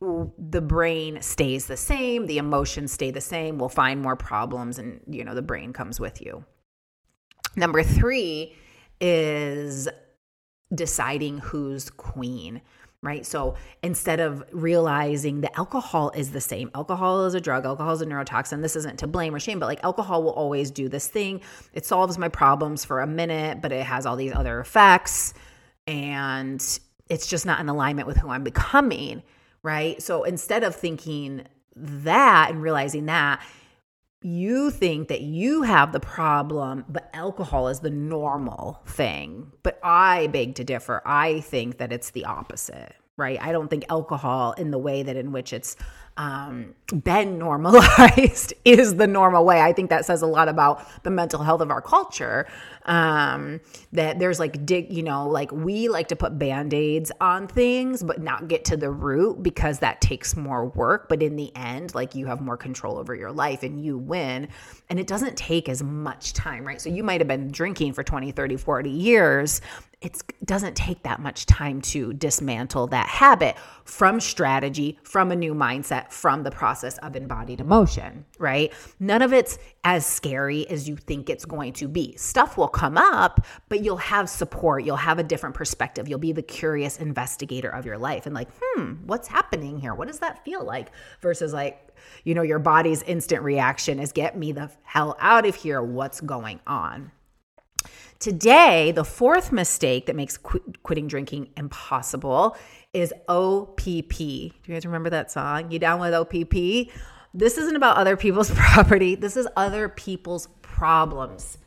the 0.00 0.60
brain 0.60 1.20
stays 1.22 1.66
the 1.66 1.76
same, 1.76 2.26
the 2.26 2.38
emotions 2.38 2.92
stay 2.92 3.10
the 3.10 3.20
same, 3.20 3.58
we'll 3.58 3.68
find 3.68 4.00
more 4.00 4.14
problems, 4.14 4.78
and 4.78 5.00
you 5.08 5.24
know, 5.24 5.34
the 5.34 5.42
brain 5.42 5.72
comes 5.72 5.98
with 5.98 6.20
you. 6.20 6.44
Number 7.56 7.82
three 7.82 8.54
is 9.00 9.88
deciding 10.74 11.38
who's 11.38 11.90
queen 11.90 12.60
right? 13.02 13.24
So 13.24 13.54
instead 13.82 14.18
of 14.18 14.42
realizing 14.52 15.42
that 15.42 15.56
alcohol 15.56 16.10
is 16.10 16.32
the 16.32 16.40
same, 16.40 16.70
alcohol 16.74 17.26
is 17.26 17.34
a 17.34 17.40
drug, 17.40 17.64
alcohol 17.64 17.92
is 17.92 18.02
a 18.02 18.06
neurotoxin. 18.06 18.60
This 18.60 18.74
isn't 18.76 18.98
to 18.98 19.06
blame 19.06 19.34
or 19.34 19.40
shame, 19.40 19.60
but 19.60 19.66
like 19.66 19.84
alcohol 19.84 20.22
will 20.22 20.32
always 20.32 20.70
do 20.70 20.88
this 20.88 21.06
thing. 21.06 21.40
It 21.72 21.86
solves 21.86 22.18
my 22.18 22.28
problems 22.28 22.84
for 22.84 23.00
a 23.00 23.06
minute, 23.06 23.60
but 23.62 23.70
it 23.70 23.84
has 23.84 24.04
all 24.04 24.16
these 24.16 24.34
other 24.34 24.58
effects. 24.58 25.32
And 25.86 26.60
it's 27.08 27.26
just 27.26 27.46
not 27.46 27.60
in 27.60 27.68
alignment 27.68 28.08
with 28.08 28.16
who 28.16 28.30
I'm 28.30 28.44
becoming, 28.44 29.22
right? 29.62 30.02
So 30.02 30.24
instead 30.24 30.64
of 30.64 30.74
thinking 30.74 31.44
that 31.76 32.50
and 32.50 32.60
realizing 32.60 33.06
that, 33.06 33.40
you 34.22 34.70
think 34.70 35.08
that 35.08 35.20
you 35.20 35.62
have 35.62 35.92
the 35.92 36.00
problem, 36.00 36.84
but 36.88 37.08
alcohol 37.12 37.68
is 37.68 37.80
the 37.80 37.90
normal 37.90 38.80
thing. 38.86 39.52
But 39.62 39.78
I 39.82 40.26
beg 40.28 40.56
to 40.56 40.64
differ. 40.64 41.02
I 41.06 41.40
think 41.40 41.78
that 41.78 41.92
it's 41.92 42.10
the 42.10 42.24
opposite, 42.24 42.94
right? 43.16 43.40
I 43.40 43.52
don't 43.52 43.68
think 43.68 43.84
alcohol, 43.88 44.52
in 44.52 44.70
the 44.70 44.78
way 44.78 45.02
that 45.04 45.16
in 45.16 45.30
which 45.30 45.52
it's 45.52 45.76
um, 46.18 46.74
been 47.04 47.38
normalized, 47.38 48.52
is 48.64 48.96
the 48.96 49.06
normal 49.06 49.44
way. 49.44 49.60
I 49.60 49.72
think 49.72 49.88
that 49.90 50.04
says 50.04 50.20
a 50.20 50.26
lot 50.26 50.48
about 50.48 50.84
the 51.04 51.10
mental 51.10 51.42
health 51.42 51.60
of 51.60 51.70
our 51.70 51.80
culture 51.80 52.46
um, 52.86 53.60
that 53.92 54.18
there's 54.18 54.40
like 54.40 54.66
dig, 54.66 54.92
you 54.92 55.02
know, 55.02 55.28
like 55.28 55.52
we 55.52 55.88
like 55.88 56.08
to 56.08 56.16
put 56.16 56.38
band-aids 56.38 57.12
on 57.20 57.46
things, 57.46 58.02
but 58.02 58.20
not 58.20 58.48
get 58.48 58.64
to 58.64 58.76
the 58.76 58.90
root 58.90 59.42
because 59.42 59.78
that 59.78 60.00
takes 60.00 60.34
more 60.36 60.66
work. 60.66 61.08
But 61.08 61.22
in 61.22 61.36
the 61.36 61.54
end, 61.54 61.94
like 61.94 62.14
you 62.14 62.26
have 62.26 62.40
more 62.40 62.56
control 62.56 62.98
over 62.98 63.14
your 63.14 63.30
life 63.30 63.62
and 63.62 63.82
you 63.82 63.96
win. 63.96 64.48
And 64.90 64.98
it 64.98 65.06
doesn't 65.06 65.36
take 65.36 65.68
as 65.68 65.82
much 65.82 66.32
time, 66.32 66.66
right? 66.66 66.80
So 66.80 66.88
you 66.88 67.04
might 67.04 67.20
have 67.20 67.28
been 67.28 67.52
drinking 67.52 67.92
for 67.92 68.02
20, 68.02 68.32
30, 68.32 68.56
40 68.56 68.90
years. 68.90 69.60
It 70.00 70.22
doesn't 70.44 70.76
take 70.76 71.02
that 71.02 71.20
much 71.20 71.44
time 71.46 71.80
to 71.82 72.12
dismantle 72.12 72.86
that 72.88 73.08
habit 73.08 73.56
from 73.84 74.20
strategy, 74.20 74.98
from 75.02 75.32
a 75.32 75.36
new 75.36 75.54
mindset, 75.54 76.07
from 76.12 76.42
the 76.42 76.50
process 76.50 76.98
of 76.98 77.16
embodied 77.16 77.60
emotion, 77.60 78.24
right? 78.38 78.72
None 78.98 79.22
of 79.22 79.32
it's 79.32 79.58
as 79.84 80.06
scary 80.06 80.68
as 80.68 80.88
you 80.88 80.96
think 80.96 81.30
it's 81.30 81.44
going 81.44 81.72
to 81.74 81.88
be. 81.88 82.16
Stuff 82.16 82.56
will 82.56 82.68
come 82.68 82.96
up, 82.96 83.46
but 83.68 83.84
you'll 83.84 83.96
have 83.96 84.28
support. 84.28 84.84
You'll 84.84 84.96
have 84.96 85.18
a 85.18 85.22
different 85.22 85.54
perspective. 85.54 86.08
You'll 86.08 86.18
be 86.18 86.32
the 86.32 86.42
curious 86.42 86.98
investigator 86.98 87.68
of 87.68 87.86
your 87.86 87.98
life 87.98 88.26
and 88.26 88.34
like, 88.34 88.48
hmm, 88.60 88.94
what's 89.06 89.28
happening 89.28 89.78
here? 89.78 89.94
What 89.94 90.08
does 90.08 90.20
that 90.20 90.44
feel 90.44 90.64
like? 90.64 90.90
Versus 91.20 91.52
like, 91.52 91.88
you 92.24 92.34
know, 92.34 92.42
your 92.42 92.58
body's 92.58 93.02
instant 93.02 93.42
reaction 93.42 93.98
is 93.98 94.12
get 94.12 94.36
me 94.36 94.52
the 94.52 94.70
hell 94.82 95.16
out 95.20 95.46
of 95.46 95.54
here. 95.54 95.82
What's 95.82 96.20
going 96.20 96.60
on? 96.66 97.12
Today, 98.18 98.90
the 98.90 99.04
fourth 99.04 99.52
mistake 99.52 100.06
that 100.06 100.16
makes 100.16 100.36
qu- 100.36 100.72
quitting 100.82 101.06
drinking 101.06 101.50
impossible 101.56 102.56
is 102.92 103.12
OPP. 103.28 104.08
Do 104.16 104.50
you 104.64 104.74
guys 104.74 104.86
remember 104.86 105.10
that 105.10 105.30
song? 105.30 105.70
You 105.70 105.78
down 105.78 106.00
with 106.00 106.14
OPP? 106.14 106.92
This 107.34 107.58
isn't 107.58 107.76
about 107.76 107.96
other 107.96 108.16
people's 108.16 108.50
property. 108.54 109.14
This 109.14 109.36
is 109.36 109.48
other 109.56 109.88
people's 109.88 110.48
problems. 110.62 111.58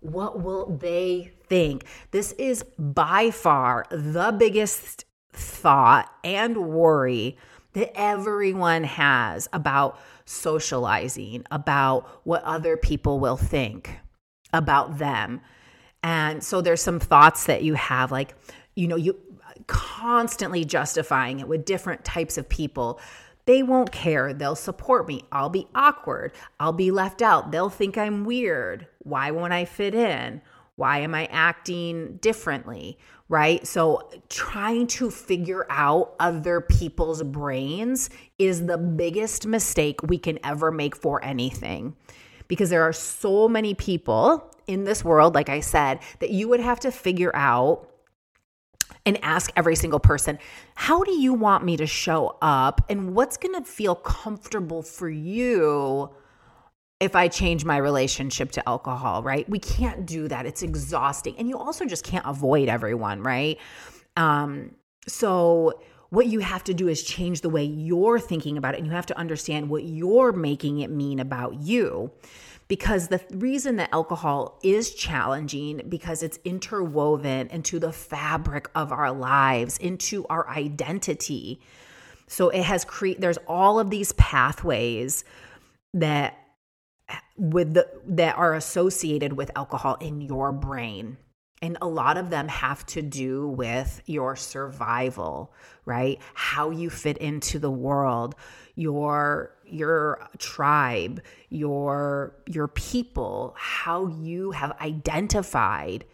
What 0.00 0.40
will 0.40 0.76
they 0.76 1.32
think? 1.46 1.84
This 2.10 2.32
is 2.32 2.64
by 2.78 3.30
far 3.30 3.84
the 3.90 4.34
biggest 4.36 5.04
thought 5.32 6.10
and 6.24 6.56
worry 6.56 7.36
that 7.74 7.96
everyone 7.96 8.84
has 8.84 9.48
about 9.52 9.98
socializing, 10.24 11.44
about 11.50 12.20
what 12.24 12.42
other 12.44 12.76
people 12.76 13.20
will 13.20 13.36
think 13.36 13.98
about 14.52 14.98
them. 14.98 15.40
And 16.02 16.42
so 16.42 16.60
there's 16.60 16.82
some 16.82 16.98
thoughts 16.98 17.44
that 17.44 17.62
you 17.62 17.74
have 17.74 18.10
like, 18.10 18.34
you 18.74 18.88
know, 18.88 18.96
you 18.96 19.16
constantly 19.70 20.64
justifying 20.64 21.38
it 21.38 21.46
with 21.46 21.64
different 21.64 22.04
types 22.04 22.36
of 22.36 22.48
people 22.48 23.00
they 23.46 23.64
won't 23.64 23.90
care. 23.90 24.32
They'll 24.32 24.54
support 24.54 25.08
me. 25.08 25.24
I'll 25.32 25.48
be 25.48 25.66
awkward. 25.74 26.32
I'll 26.60 26.72
be 26.72 26.92
left 26.92 27.20
out. 27.20 27.50
They'll 27.50 27.68
think 27.68 27.98
I'm 27.98 28.24
weird. 28.24 28.86
Why 28.98 29.32
won't 29.32 29.52
I 29.52 29.64
fit 29.64 29.92
in? 29.92 30.40
Why 30.76 30.98
am 30.98 31.16
I 31.16 31.26
acting 31.32 32.18
differently? 32.18 32.96
Right? 33.28 33.66
So, 33.66 34.08
trying 34.28 34.86
to 34.88 35.10
figure 35.10 35.66
out 35.68 36.14
other 36.20 36.60
people's 36.60 37.24
brains 37.24 38.08
is 38.38 38.66
the 38.66 38.78
biggest 38.78 39.46
mistake 39.46 40.00
we 40.02 40.16
can 40.16 40.38
ever 40.44 40.70
make 40.70 40.94
for 40.94 41.24
anything. 41.24 41.96
Because 42.46 42.70
there 42.70 42.82
are 42.82 42.92
so 42.92 43.48
many 43.48 43.74
people 43.74 44.48
in 44.68 44.84
this 44.84 45.04
world, 45.04 45.34
like 45.34 45.48
I 45.48 45.58
said, 45.58 45.98
that 46.20 46.30
you 46.30 46.48
would 46.48 46.60
have 46.60 46.78
to 46.80 46.92
figure 46.92 47.34
out 47.34 47.89
and 49.06 49.18
ask 49.22 49.50
every 49.56 49.76
single 49.76 50.00
person, 50.00 50.38
how 50.74 51.02
do 51.04 51.12
you 51.12 51.32
want 51.34 51.64
me 51.64 51.76
to 51.76 51.86
show 51.86 52.36
up? 52.42 52.80
And 52.88 53.14
what's 53.14 53.36
going 53.36 53.54
to 53.54 53.68
feel 53.68 53.94
comfortable 53.94 54.82
for 54.82 55.08
you 55.08 56.10
if 57.00 57.16
I 57.16 57.28
change 57.28 57.64
my 57.64 57.78
relationship 57.78 58.52
to 58.52 58.68
alcohol, 58.68 59.22
right? 59.22 59.48
We 59.48 59.58
can't 59.58 60.04
do 60.04 60.28
that. 60.28 60.44
It's 60.44 60.62
exhausting. 60.62 61.34
And 61.38 61.48
you 61.48 61.56
also 61.56 61.86
just 61.86 62.04
can't 62.04 62.26
avoid 62.26 62.68
everyone, 62.68 63.22
right? 63.22 63.58
Um, 64.16 64.74
so, 65.08 65.80
what 66.10 66.26
you 66.26 66.40
have 66.40 66.64
to 66.64 66.74
do 66.74 66.88
is 66.88 67.04
change 67.04 67.40
the 67.40 67.48
way 67.48 67.62
you're 67.62 68.18
thinking 68.18 68.58
about 68.58 68.74
it, 68.74 68.78
and 68.78 68.86
you 68.86 68.92
have 68.92 69.06
to 69.06 69.16
understand 69.16 69.70
what 69.70 69.84
you're 69.84 70.32
making 70.32 70.80
it 70.80 70.90
mean 70.90 71.20
about 71.20 71.62
you 71.62 72.10
because 72.70 73.08
the 73.08 73.20
reason 73.32 73.74
that 73.76 73.88
alcohol 73.92 74.60
is 74.62 74.94
challenging 74.94 75.82
because 75.88 76.22
it's 76.22 76.38
interwoven 76.44 77.48
into 77.48 77.80
the 77.80 77.90
fabric 77.90 78.70
of 78.76 78.92
our 78.92 79.10
lives 79.10 79.76
into 79.78 80.24
our 80.30 80.48
identity. 80.48 81.60
So 82.28 82.50
it 82.50 82.62
has 82.62 82.84
create 82.84 83.20
there's 83.20 83.40
all 83.48 83.80
of 83.80 83.90
these 83.90 84.12
pathways 84.12 85.24
that 85.94 86.38
with 87.36 87.74
the 87.74 87.88
that 88.06 88.36
are 88.36 88.54
associated 88.54 89.32
with 89.32 89.50
alcohol 89.56 89.96
in 90.00 90.20
your 90.20 90.52
brain. 90.52 91.16
And 91.60 91.76
a 91.82 91.88
lot 91.88 92.18
of 92.18 92.30
them 92.30 92.46
have 92.46 92.86
to 92.86 93.02
do 93.02 93.48
with 93.48 94.00
your 94.06 94.36
survival, 94.36 95.52
right? 95.84 96.20
How 96.34 96.70
you 96.70 96.88
fit 96.88 97.18
into 97.18 97.58
the 97.58 97.70
world, 97.70 98.36
your 98.74 99.52
your 99.64 100.28
tribe, 100.38 101.22
your 101.48 102.34
your 102.46 102.68
people, 102.68 103.54
how 103.56 104.06
you 104.06 104.50
have 104.52 104.72
identified. 104.80 106.04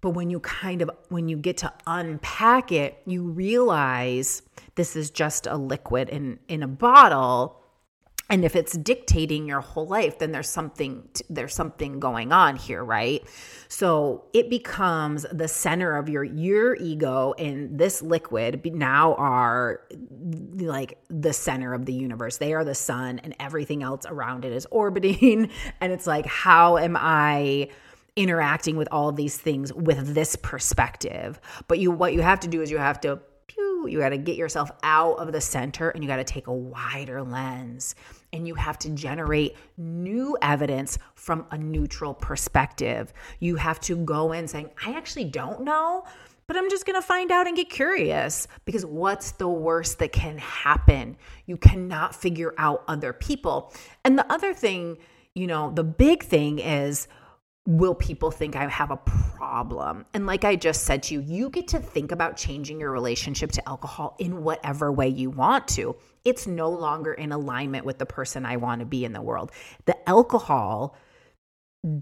But 0.00 0.10
when 0.10 0.30
you 0.30 0.40
kind 0.40 0.82
of 0.82 0.90
when 1.08 1.28
you 1.28 1.36
get 1.36 1.56
to 1.58 1.72
unpack 1.86 2.70
it, 2.72 3.02
you 3.06 3.22
realize 3.24 4.42
this 4.74 4.96
is 4.96 5.10
just 5.10 5.46
a 5.46 5.56
liquid 5.56 6.08
in 6.08 6.38
in 6.48 6.62
a 6.62 6.68
bottle 6.68 7.60
and 8.28 8.44
if 8.44 8.56
it's 8.56 8.72
dictating 8.76 9.46
your 9.46 9.60
whole 9.60 9.86
life 9.86 10.18
then 10.18 10.32
there's 10.32 10.48
something 10.48 11.08
there's 11.30 11.54
something 11.54 12.00
going 12.00 12.32
on 12.32 12.56
here 12.56 12.84
right? 12.84 13.26
So 13.68 14.24
it 14.32 14.48
becomes 14.48 15.26
the 15.32 15.48
center 15.48 15.96
of 15.96 16.08
your 16.08 16.24
your 16.24 16.76
ego 16.76 17.34
and 17.38 17.78
this 17.78 18.02
liquid 18.02 18.64
now 18.74 19.14
are 19.14 19.82
like 20.54 20.98
the 21.08 21.32
center 21.32 21.74
of 21.74 21.86
the 21.86 21.92
universe. 21.92 22.38
They 22.38 22.54
are 22.54 22.64
the 22.64 22.74
sun 22.74 23.18
and 23.20 23.34
everything 23.40 23.82
else 23.82 24.06
around 24.06 24.44
it 24.44 24.52
is 24.52 24.66
orbiting. 24.70 25.50
And 25.80 25.92
it's 25.92 26.06
like 26.06 26.26
how 26.26 26.78
am 26.78 26.96
i 26.98 27.68
interacting 28.16 28.76
with 28.76 28.88
all 28.90 29.12
these 29.12 29.36
things 29.36 29.72
with 29.72 30.14
this 30.14 30.36
perspective? 30.36 31.40
But 31.68 31.78
you 31.78 31.90
what 31.90 32.12
you 32.12 32.22
have 32.22 32.40
to 32.40 32.48
do 32.48 32.62
is 32.62 32.70
you 32.70 32.78
have 32.78 33.00
to 33.02 33.20
you 33.86 33.98
got 33.98 34.10
to 34.10 34.18
get 34.18 34.36
yourself 34.36 34.70
out 34.82 35.18
of 35.18 35.32
the 35.32 35.40
center 35.40 35.90
and 35.90 36.02
you 36.02 36.08
got 36.08 36.16
to 36.16 36.24
take 36.24 36.46
a 36.46 36.52
wider 36.52 37.22
lens 37.22 37.94
and 38.32 38.46
you 38.46 38.54
have 38.54 38.78
to 38.80 38.90
generate 38.90 39.56
new 39.76 40.36
evidence 40.42 40.98
from 41.14 41.46
a 41.50 41.58
neutral 41.58 42.14
perspective. 42.14 43.12
You 43.40 43.56
have 43.56 43.80
to 43.80 43.96
go 43.96 44.32
in 44.32 44.48
saying, 44.48 44.70
I 44.84 44.92
actually 44.94 45.24
don't 45.24 45.62
know, 45.62 46.04
but 46.46 46.56
I'm 46.56 46.70
just 46.70 46.86
going 46.86 47.00
to 47.00 47.06
find 47.06 47.30
out 47.30 47.46
and 47.46 47.56
get 47.56 47.70
curious 47.70 48.46
because 48.64 48.86
what's 48.86 49.32
the 49.32 49.48
worst 49.48 49.98
that 49.98 50.12
can 50.12 50.38
happen? 50.38 51.16
You 51.46 51.56
cannot 51.56 52.14
figure 52.14 52.54
out 52.58 52.84
other 52.88 53.12
people. 53.12 53.72
And 54.04 54.18
the 54.18 54.30
other 54.32 54.54
thing, 54.54 54.98
you 55.34 55.46
know, 55.46 55.70
the 55.70 55.84
big 55.84 56.22
thing 56.22 56.58
is, 56.58 57.08
will 57.66 57.94
people 57.94 58.30
think 58.30 58.54
I 58.56 58.68
have 58.68 58.90
a 58.90 58.96
problem? 58.96 60.04
And 60.14 60.26
like 60.26 60.44
I 60.44 60.56
just 60.56 60.84
said 60.84 61.02
to 61.04 61.14
you, 61.14 61.20
you 61.20 61.50
get 61.50 61.68
to 61.68 61.80
think 61.80 62.12
about 62.12 62.36
changing 62.36 62.80
your 62.80 62.92
relationship 62.92 63.50
to 63.52 63.68
alcohol 63.68 64.14
in 64.18 64.42
whatever 64.42 64.92
way 64.92 65.08
you 65.08 65.30
want 65.30 65.66
to. 65.68 65.96
It's 66.24 66.46
no 66.46 66.70
longer 66.70 67.12
in 67.12 67.32
alignment 67.32 67.84
with 67.84 67.98
the 67.98 68.06
person 68.06 68.46
I 68.46 68.56
want 68.56 68.80
to 68.80 68.86
be 68.86 69.04
in 69.04 69.12
the 69.12 69.22
world. 69.22 69.50
The 69.84 70.08
alcohol 70.08 70.96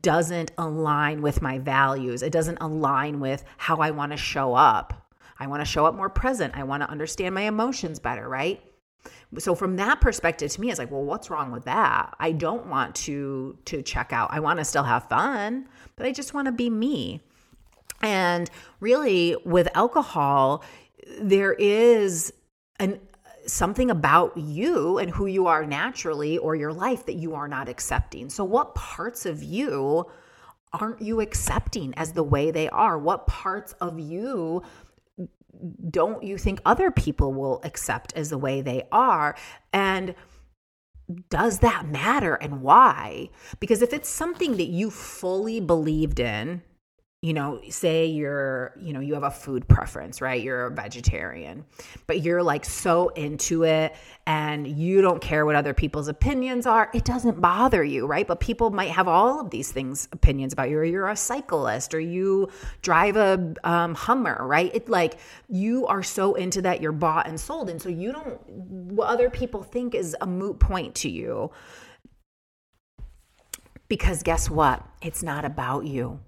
doesn't 0.01 0.53
align 0.57 1.21
with 1.21 1.43
my 1.43 1.59
values, 1.59 2.23
it 2.23 2.33
doesn't 2.33 2.59
align 2.61 3.21
with 3.21 3.45
how 3.59 3.79
I 3.79 3.91
want 3.91 4.13
to 4.13 4.19
show 4.19 4.55
up. 4.55 5.01
I 5.39 5.47
want 5.47 5.61
to 5.61 5.67
show 5.67 5.85
up 5.85 5.95
more 5.95 6.09
present. 6.09 6.57
I 6.57 6.63
want 6.63 6.83
to 6.85 6.91
understand 6.91 7.35
my 7.35 7.43
emotions 7.43 7.99
better, 7.99 8.29
right? 8.29 8.63
So 9.39 9.55
from 9.55 9.77
that 9.77 10.01
perspective 10.01 10.51
to 10.53 10.61
me 10.61 10.71
it's 10.71 10.79
like 10.79 10.91
well 10.91 11.05
what's 11.05 11.31
wrong 11.31 11.51
with 11.53 11.65
that? 11.65 12.15
I 12.19 12.33
don't 12.33 12.67
want 12.67 12.95
to 12.97 13.59
to 13.67 13.83
check 13.83 14.13
out. 14.13 14.31
I 14.33 14.41
want 14.41 14.59
to 14.59 14.65
still 14.65 14.85
have 14.85 15.09
fun 15.09 15.69
but 15.97 16.07
i 16.07 16.13
just 16.13 16.35
want 16.35 16.47
to 16.47 16.53
be 16.53 16.71
me. 16.71 17.21
And 18.03 18.51
really 18.81 19.37
with 19.45 19.69
alcohol 19.75 20.65
there 21.21 21.53
is 21.53 22.33
an 22.79 23.01
something 23.47 23.91
about 23.91 24.37
you 24.37 24.99
and 24.99 25.11
who 25.11 25.27
you 25.27 25.47
are 25.47 25.67
naturally 25.67 26.39
or 26.39 26.55
your 26.57 26.73
life 26.73 27.07
that 27.07 27.15
you 27.15 27.35
are 27.35 27.49
not 27.49 27.69
accepting. 27.69 28.31
So 28.31 28.45
what 28.45 28.75
parts 28.75 29.27
of 29.27 29.43
you 29.43 30.07
aren't 30.73 31.01
you 31.01 31.21
accepting 31.21 31.95
as 31.95 32.13
the 32.13 32.23
way 32.23 32.51
they 32.51 32.69
are? 32.69 32.99
What 32.99 33.27
parts 33.27 33.75
of 33.81 34.01
you 34.01 34.63
don't 35.91 36.23
you 36.23 36.39
think 36.39 36.61
other 36.65 36.91
people 36.91 37.33
will 37.33 37.61
accept 37.65 38.13
as 38.15 38.31
the 38.31 38.39
way 38.39 38.61
they 38.61 38.85
are? 38.93 39.37
And 39.73 40.15
does 41.29 41.59
that 41.59 41.87
matter 41.87 42.35
and 42.35 42.63
why? 42.63 43.31
Because 43.61 43.83
if 43.83 43.93
it's 43.93 44.09
something 44.09 44.57
that 44.57 44.69
you 44.69 44.91
fully 44.91 45.61
believed 45.61 46.19
in, 46.19 46.63
you 47.25 47.33
know, 47.33 47.59
say 47.71 48.05
you're, 48.05 48.75
you 48.79 48.93
know, 48.93 49.01
you 49.01 49.15
have 49.15 49.23
a 49.23 49.31
food 49.31 49.67
preference, 49.67 50.21
right? 50.21 50.43
You're 50.43 50.67
a 50.67 50.71
vegetarian, 50.71 51.65
but 52.07 52.21
you're 52.21 52.43
like 52.43 52.67
so 52.67 53.09
into 53.09 53.63
it 53.65 53.97
and 54.27 54.67
you 54.67 55.01
don't 55.01 55.23
care 55.23 55.47
what 55.47 55.57
other 55.57 55.73
people's 55.73 56.09
opinions 56.09 56.67
are. 56.67 56.91
It 56.93 57.07
doesn't 57.07 57.41
bother 57.41 57.83
you, 57.83 58.05
right? 58.07 58.27
But 58.27 58.41
people 58.41 58.69
might 58.69 58.91
have 58.91 59.09
all 59.09 59.41
of 59.41 59.49
these 59.49 59.73
things, 59.73 60.07
opinions 60.13 60.53
about 60.53 60.69
you, 60.69 60.77
or 60.77 60.85
you're 60.85 61.09
a 61.09 61.17
cyclist, 61.17 61.95
or 61.95 62.01
you 62.01 62.51
drive 62.83 63.17
a 63.17 63.55
um, 63.65 63.95
Hummer, 63.95 64.47
right? 64.47 64.71
It 64.75 64.91
like 64.91 65.19
you 65.49 65.87
are 65.87 66.03
so 66.03 66.35
into 66.35 66.61
that, 66.61 66.83
you're 66.83 66.93
bought 66.93 67.27
and 67.27 67.41
sold. 67.41 67.71
And 67.71 67.81
so 67.81 67.89
you 67.89 68.13
don't, 68.13 68.39
what 68.51 69.09
other 69.09 69.31
people 69.31 69.63
think 69.63 69.95
is 69.95 70.15
a 70.21 70.27
moot 70.27 70.59
point 70.59 70.95
to 70.97 71.09
you. 71.09 71.51
Because 73.89 74.23
guess 74.23 74.51
what? 74.51 74.87
It's 75.01 75.23
not 75.23 75.47
about 75.47 75.87
you. 75.87 76.21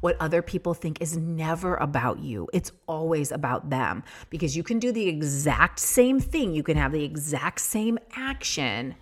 What 0.00 0.16
other 0.20 0.42
people 0.42 0.74
think 0.74 1.00
is 1.00 1.16
never 1.16 1.76
about 1.76 2.20
you. 2.20 2.48
It's 2.52 2.72
always 2.86 3.32
about 3.32 3.70
them 3.70 4.02
because 4.30 4.56
you 4.56 4.62
can 4.62 4.78
do 4.78 4.92
the 4.92 5.08
exact 5.08 5.78
same 5.78 6.20
thing. 6.20 6.54
You 6.54 6.62
can 6.62 6.76
have 6.76 6.92
the 6.92 7.04
exact 7.04 7.60
same 7.60 7.98
action, 8.14 8.94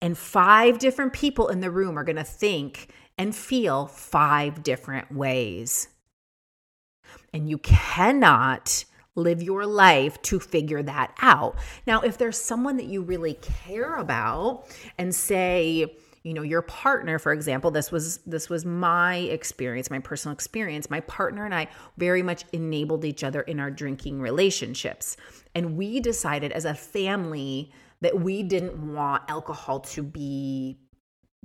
and 0.00 0.16
five 0.16 0.78
different 0.78 1.12
people 1.12 1.48
in 1.48 1.60
the 1.60 1.70
room 1.70 1.98
are 1.98 2.04
going 2.04 2.16
to 2.16 2.24
think 2.24 2.90
and 3.18 3.34
feel 3.34 3.86
five 3.86 4.62
different 4.62 5.10
ways. 5.12 5.88
And 7.32 7.48
you 7.48 7.58
cannot 7.58 8.84
live 9.14 9.42
your 9.42 9.64
life 9.66 10.20
to 10.22 10.38
figure 10.38 10.82
that 10.82 11.14
out. 11.20 11.56
Now, 11.86 12.02
if 12.02 12.18
there's 12.18 12.38
someone 12.38 12.76
that 12.76 12.86
you 12.86 13.02
really 13.02 13.34
care 13.34 13.96
about 13.96 14.66
and 14.98 15.14
say, 15.14 15.96
you 16.26 16.34
know 16.34 16.42
your 16.42 16.62
partner 16.62 17.20
for 17.20 17.32
example 17.32 17.70
this 17.70 17.92
was 17.92 18.18
this 18.26 18.50
was 18.50 18.64
my 18.64 19.16
experience 19.16 19.90
my 19.90 20.00
personal 20.00 20.32
experience 20.32 20.90
my 20.90 20.98
partner 21.00 21.44
and 21.44 21.54
i 21.54 21.68
very 21.98 22.20
much 22.20 22.44
enabled 22.52 23.04
each 23.04 23.22
other 23.22 23.42
in 23.42 23.60
our 23.60 23.70
drinking 23.70 24.20
relationships 24.20 25.16
and 25.54 25.76
we 25.76 26.00
decided 26.00 26.50
as 26.50 26.64
a 26.64 26.74
family 26.74 27.70
that 28.00 28.20
we 28.20 28.42
didn't 28.42 28.76
want 28.92 29.22
alcohol 29.28 29.78
to 29.78 30.02
be 30.02 30.76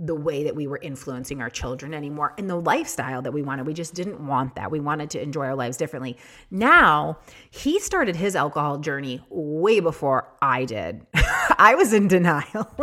the 0.04 0.16
way 0.16 0.44
that 0.44 0.56
we 0.56 0.66
were 0.66 0.80
influencing 0.82 1.42
our 1.42 1.50
children 1.50 1.94
anymore 1.94 2.34
and 2.40 2.50
the 2.50 2.56
lifestyle 2.56 3.22
that 3.22 3.32
we 3.32 3.44
wanted. 3.44 3.68
We 3.68 3.74
just 3.76 3.94
didn't 3.94 4.26
want 4.26 4.56
that. 4.56 4.72
We 4.72 4.80
wanted 4.80 5.12
to 5.12 5.22
enjoy 5.22 5.46
our 5.46 5.56
lives 5.56 5.78
differently. 5.78 6.18
Now, 6.50 7.20
he 7.52 7.80
started 7.80 8.16
his 8.16 8.36
alcohol 8.36 8.80
journey 8.80 9.24
way 9.30 9.80
before 9.80 10.28
I 10.42 10.66
did. 10.66 11.06
I 11.62 11.76
was 11.76 11.94
in 11.94 12.08
denial. 12.08 12.68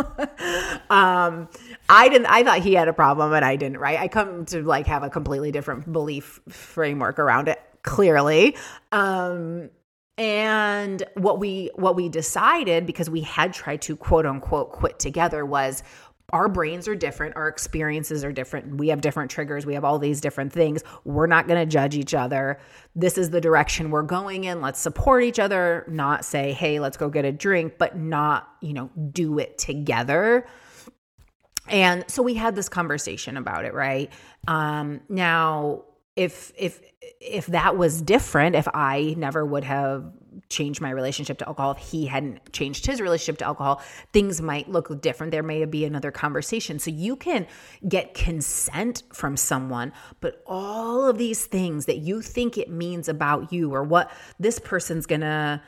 um, 0.88 1.49
I 1.88 2.09
didn't 2.09 2.27
I 2.27 2.45
thought 2.45 2.61
he 2.61 2.75
had 2.75 2.87
a 2.87 2.93
problem 2.93 3.33
and 3.33 3.45
I 3.45 3.57
didn't, 3.57 3.79
right? 3.79 3.99
I 3.99 4.07
come 4.07 4.45
to 4.47 4.62
like 4.62 4.87
have 4.87 5.03
a 5.03 5.11
completely 5.11 5.51
different 5.51 5.93
belief 5.93 6.38
framework 6.49 7.19
around 7.19 7.49
it 7.49 7.61
clearly. 7.83 8.57
Um 8.93 9.71
And 10.17 11.03
what 11.14 11.41
we 11.41 11.71
what 11.75 11.97
we 11.97 12.09
decided 12.09 12.87
because 12.87 13.11
we 13.11 13.23
had 13.23 13.53
tried 13.53 13.83
to 13.83 13.97
quote 13.97 14.27
unquote 14.27 14.71
quit 14.71 15.01
together 15.01 15.45
was 15.45 15.83
our 16.33 16.49
brains 16.49 16.87
are 16.87 16.95
different, 16.95 17.37
our 17.37 17.49
experiences 17.49 18.23
are 18.23 18.33
different. 18.33 18.77
We 18.77 18.88
have 18.88 19.01
different 19.01 19.31
triggers, 19.31 19.64
we 19.64 19.75
have 19.75 19.85
all 19.85 19.99
these 19.99 20.21
different 20.21 20.53
things. 20.53 20.83
We're 21.05 21.27
not 21.27 21.49
going 21.49 21.59
to 21.61 21.67
judge 21.67 21.97
each 21.97 22.14
other. 22.14 22.61
This 22.95 23.17
is 23.17 23.31
the 23.31 23.41
direction 23.41 23.91
we're 23.91 24.03
going 24.03 24.45
in. 24.45 24.61
Let's 24.61 24.81
support 24.81 25.25
each 25.25 25.38
other, 25.38 25.85
not 25.88 26.25
say, 26.25 26.53
"Hey, 26.53 26.81
let's 26.81 26.97
go 26.97 27.09
get 27.09 27.25
a 27.25 27.33
drink," 27.33 27.75
but 27.79 27.97
not, 27.97 28.49
you 28.61 28.75
know, 28.75 28.91
do 29.12 29.38
it 29.38 29.57
together. 29.57 30.47
And 31.69 32.05
so 32.09 32.23
we 32.23 32.35
had 32.35 32.55
this 32.55 32.69
conversation 32.69 33.37
about 33.37 33.64
it, 33.64 33.73
right? 33.73 34.12
Um 34.47 35.01
now 35.09 35.85
if 36.17 36.53
if 36.59 36.81
if 37.21 37.47
that 37.47 37.77
was 37.77 38.03
different, 38.03 38.57
if 38.57 38.67
I 38.75 39.14
never 39.17 39.47
would 39.47 39.64
have 39.64 40.12
changed 40.48 40.81
my 40.81 40.90
relationship 40.90 41.38
to 41.38 41.48
alcohol, 41.48 41.72
if 41.72 41.79
he 41.79 42.07
hadn't 42.07 42.53
changed 42.53 42.87
his 42.87 43.01
relationship 43.01 43.38
to 43.38 43.44
alcohol, 43.44 43.83
things 44.12 44.40
might 44.40 44.68
look 44.68 45.01
different. 45.01 45.31
There 45.31 45.42
may 45.42 45.64
be 45.64 45.85
another 45.85 46.11
conversation. 46.11 46.79
So 46.79 46.90
you 46.90 47.16
can 47.16 47.46
get 47.88 48.14
consent 48.14 49.03
from 49.12 49.37
someone, 49.37 49.92
but 50.20 50.42
all 50.46 51.07
of 51.09 51.18
these 51.18 51.46
things 51.46 51.87
that 51.87 51.98
you 51.98 52.22
think 52.22 52.59
it 52.59 52.70
means 52.70 53.09
about 53.09 53.53
you 53.53 53.74
or 53.74 53.83
what 53.83 54.11
this 54.38 54.59
person's 54.59 55.07
gonna 55.07 55.62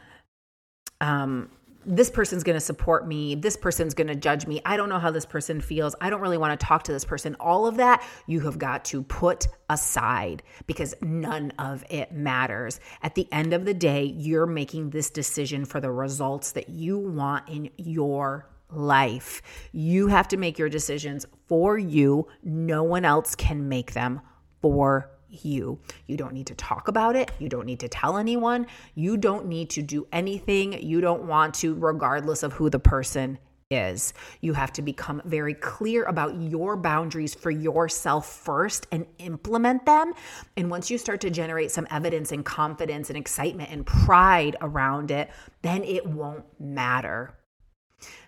um 1.01 1.51
this 1.85 2.11
person's 2.11 2.43
going 2.43 2.57
to 2.57 2.61
support 2.61 3.07
me. 3.07 3.35
This 3.35 3.57
person's 3.57 3.95
going 3.95 4.09
to 4.09 4.15
judge 4.15 4.47
me. 4.47 4.61
I 4.65 4.77
don't 4.77 4.89
know 4.89 4.99
how 4.99 5.11
this 5.11 5.25
person 5.25 5.61
feels. 5.61 5.95
I 6.01 6.11
don't 6.11 6.21
really 6.21 6.39
want 6.39 6.59
to 6.59 6.67
talk 6.67 6.85
to 6.85 6.93
this 6.93 7.05
person. 7.05 7.37
All 7.41 7.67
of 7.67 7.77
that 7.79 8.03
you 8.27 8.41
have 8.41 8.59
got 8.59 8.85
to 8.87 9.03
put 9.03 9.49
aside 9.69 10.43
because 10.67 10.95
none 11.01 11.53
of 11.59 11.85
it 11.89 12.13
matters. 12.13 12.81
At 13.03 13.15
the 13.15 13.27
end 13.33 13.53
of 13.53 13.65
the 13.65 13.75
day, 13.75 14.05
you're 14.05 14.47
making 14.47 14.91
this 14.91 15.11
decision 15.11 15.65
for 15.65 15.81
the 15.81 15.91
results 15.91 16.53
that 16.53 16.69
you 16.69 16.99
want 16.99 17.49
in 17.49 17.71
your 17.77 18.47
life. 18.71 19.43
You 19.73 20.09
have 20.09 20.29
to 20.29 20.37
make 20.37 20.59
your 20.59 20.69
decisions 20.69 21.27
for 21.49 21.79
you. 21.79 22.29
No 22.43 22.83
one 22.83 23.05
else 23.05 23.35
can 23.35 23.69
make 23.69 23.93
them 23.93 24.21
for 24.61 25.11
you. 25.31 25.79
You 26.07 26.17
don't 26.17 26.33
need 26.33 26.47
to 26.49 26.55
talk 26.55 26.89
about 26.89 27.17
it. 27.17 27.31
You 27.39 27.49
don't 27.49 27.67
need 27.67 27.81
to 27.81 27.89
tell 27.89 28.19
anyone. 28.19 28.67
You 28.95 29.17
don't 29.17 29.47
need 29.47 29.71
to 29.71 29.83
do 29.83 30.07
anything 30.13 30.81
you 30.83 31.01
don't 31.01 31.25
want 31.25 31.55
to, 31.57 31.75
regardless 31.75 32.43
of 32.43 32.53
who 32.53 32.71
the 32.71 32.79
person 32.79 33.39
is. 33.71 34.13
You 34.41 34.53
have 34.55 34.73
to 34.73 34.83
become 34.83 35.23
very 35.25 35.55
clear 35.55 36.05
about 36.05 36.35
your 36.41 36.77
boundaries 36.77 37.35
for 37.35 37.53
yourself 37.53 38.29
first 38.29 38.87
and 38.91 39.07
implement 39.19 39.87
them. 39.87 40.13
And 40.57 40.71
once 40.71 40.91
you 40.91 40.99
start 40.99 41.21
to 41.21 41.31
generate 41.31 41.71
some 41.71 41.87
evidence 41.91 42.33
and 42.33 42.45
confidence 42.45 43.11
and 43.11 43.17
excitement 43.17 43.71
and 43.71 43.87
pride 43.87 44.57
around 44.61 45.13
it, 45.13 45.31
then 45.63 45.85
it 45.85 46.05
won't 46.05 46.45
matter. 46.59 47.39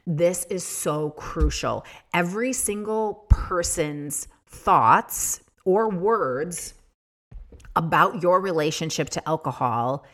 This 0.07 0.45
is 0.45 0.65
so 0.65 1.11
crucial. 1.11 1.85
Every 2.15 2.53
single 2.53 3.27
person's 3.29 4.29
thoughts 4.47 5.41
or 5.65 5.88
words 5.88 6.75
about 7.77 8.23
your 8.23 8.41
relationship 8.41 9.11
to 9.11 9.29
alcohol 9.29 10.05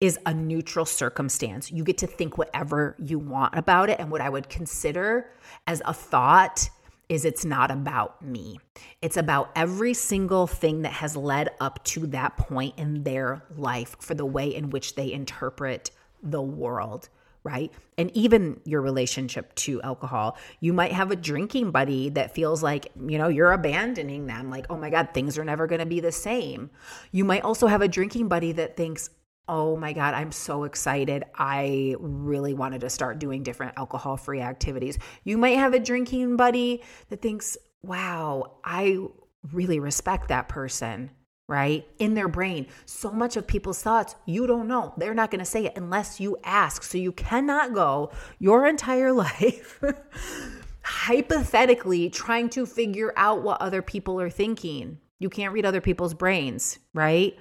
is 0.00 0.18
a 0.26 0.34
neutral 0.34 0.84
circumstance. 0.84 1.70
You 1.70 1.82
get 1.82 1.98
to 1.98 2.06
think 2.06 2.36
whatever 2.36 2.96
you 2.98 3.18
want 3.18 3.54
about 3.56 3.88
it. 3.88 3.98
And 3.98 4.10
what 4.10 4.20
I 4.20 4.28
would 4.28 4.48
consider 4.48 5.30
as 5.66 5.80
a 5.84 5.94
thought 5.94 6.68
is 7.08 7.24
it's 7.24 7.44
not 7.44 7.70
about 7.70 8.20
me. 8.20 8.58
It's 9.00 9.16
about 9.16 9.50
every 9.54 9.94
single 9.94 10.46
thing 10.46 10.82
that 10.82 10.92
has 10.92 11.16
led 11.16 11.50
up 11.60 11.82
to 11.84 12.06
that 12.08 12.36
point 12.36 12.74
in 12.78 13.04
their 13.04 13.42
life 13.56 13.96
for 14.00 14.14
the 14.14 14.26
way 14.26 14.54
in 14.54 14.70
which 14.70 14.96
they 14.96 15.12
interpret 15.12 15.90
the 16.22 16.42
world 16.42 17.08
right? 17.46 17.72
And 17.96 18.10
even 18.16 18.60
your 18.64 18.82
relationship 18.82 19.54
to 19.54 19.80
alcohol. 19.82 20.36
You 20.58 20.72
might 20.72 20.90
have 20.90 21.12
a 21.12 21.16
drinking 21.16 21.70
buddy 21.70 22.08
that 22.10 22.34
feels 22.34 22.60
like, 22.60 22.90
you 23.06 23.18
know, 23.18 23.28
you're 23.28 23.52
abandoning 23.52 24.26
them, 24.26 24.50
like, 24.50 24.66
oh 24.68 24.76
my 24.76 24.90
God, 24.90 25.10
things 25.14 25.38
are 25.38 25.44
never 25.44 25.68
going 25.68 25.78
to 25.78 25.86
be 25.86 26.00
the 26.00 26.10
same. 26.10 26.70
You 27.12 27.24
might 27.24 27.42
also 27.42 27.68
have 27.68 27.82
a 27.82 27.88
drinking 27.88 28.26
buddy 28.26 28.50
that 28.52 28.76
thinks, 28.76 29.10
oh 29.48 29.76
my 29.76 29.92
God, 29.92 30.14
I'm 30.14 30.32
so 30.32 30.64
excited. 30.64 31.22
I 31.36 31.94
really 32.00 32.52
wanted 32.52 32.80
to 32.80 32.90
start 32.90 33.20
doing 33.20 33.44
different 33.44 33.74
alcohol 33.76 34.16
free 34.16 34.40
activities. 34.40 34.98
You 35.22 35.38
might 35.38 35.56
have 35.56 35.72
a 35.72 35.78
drinking 35.78 36.36
buddy 36.36 36.82
that 37.10 37.22
thinks, 37.22 37.56
wow, 37.84 38.56
I 38.64 38.98
really 39.52 39.78
respect 39.78 40.28
that 40.28 40.48
person 40.48 41.12
right? 41.48 41.86
In 41.98 42.14
their 42.14 42.28
brain. 42.28 42.66
So 42.86 43.10
much 43.10 43.36
of 43.36 43.46
people's 43.46 43.82
thoughts, 43.82 44.16
you 44.26 44.46
don't 44.46 44.66
know. 44.66 44.94
They're 44.96 45.14
not 45.14 45.30
going 45.30 45.38
to 45.38 45.44
say 45.44 45.66
it 45.66 45.74
unless 45.76 46.18
you 46.20 46.36
ask. 46.42 46.82
So 46.82 46.98
you 46.98 47.12
cannot 47.12 47.72
go 47.72 48.10
your 48.38 48.66
entire 48.66 49.12
life 49.12 49.82
hypothetically 50.82 52.10
trying 52.10 52.48
to 52.50 52.66
figure 52.66 53.12
out 53.16 53.42
what 53.42 53.60
other 53.60 53.82
people 53.82 54.20
are 54.20 54.30
thinking. 54.30 54.98
You 55.18 55.30
can't 55.30 55.52
read 55.52 55.64
other 55.64 55.80
people's 55.80 56.14
brains, 56.14 56.78
right? 56.94 57.36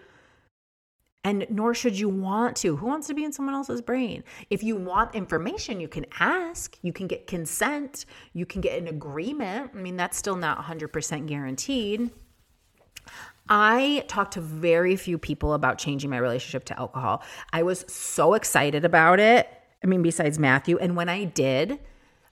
And 1.24 1.48
nor 1.50 1.74
should 1.74 1.98
you 1.98 2.08
want 2.08 2.56
to. 2.58 2.76
Who 2.76 2.86
wants 2.86 3.08
to 3.08 3.16
be 3.16 3.24
in 3.24 3.32
someone 3.32 3.56
else's 3.56 3.82
brain? 3.82 4.24
If 4.52 4.62
you 4.62 4.76
want 4.76 5.16
information, 5.16 5.80
you 5.80 5.88
can 5.88 6.06
ask, 6.20 6.78
you 6.84 6.94
can 6.94 7.08
get 7.08 7.26
consent, 7.26 8.06
you 8.34 8.46
can 8.46 8.62
get 8.62 8.78
an 8.78 8.88
agreement. 8.88 9.72
I 9.74 9.78
mean, 9.78 9.98
that's 9.98 10.18
still 10.18 10.36
not 10.36 10.60
100% 10.60 11.28
guaranteed. 11.28 12.12
I 13.48 14.04
talked 14.08 14.34
to 14.34 14.42
very 14.42 14.96
few 14.96 15.18
people 15.18 15.54
about 15.54 15.78
changing 15.78 16.10
my 16.10 16.18
relationship 16.18 16.66
to 16.66 16.80
alcohol. 16.80 17.24
I 17.54 17.64
was 17.64 17.86
so 17.88 18.34
excited 18.34 18.86
about 18.86 19.20
it. 19.20 19.48
I 19.84 19.88
mean, 19.88 20.02
besides 20.02 20.40
Matthew. 20.40 20.78
And 20.78 20.96
when 20.96 21.10
I 21.10 21.26
did, 21.26 21.80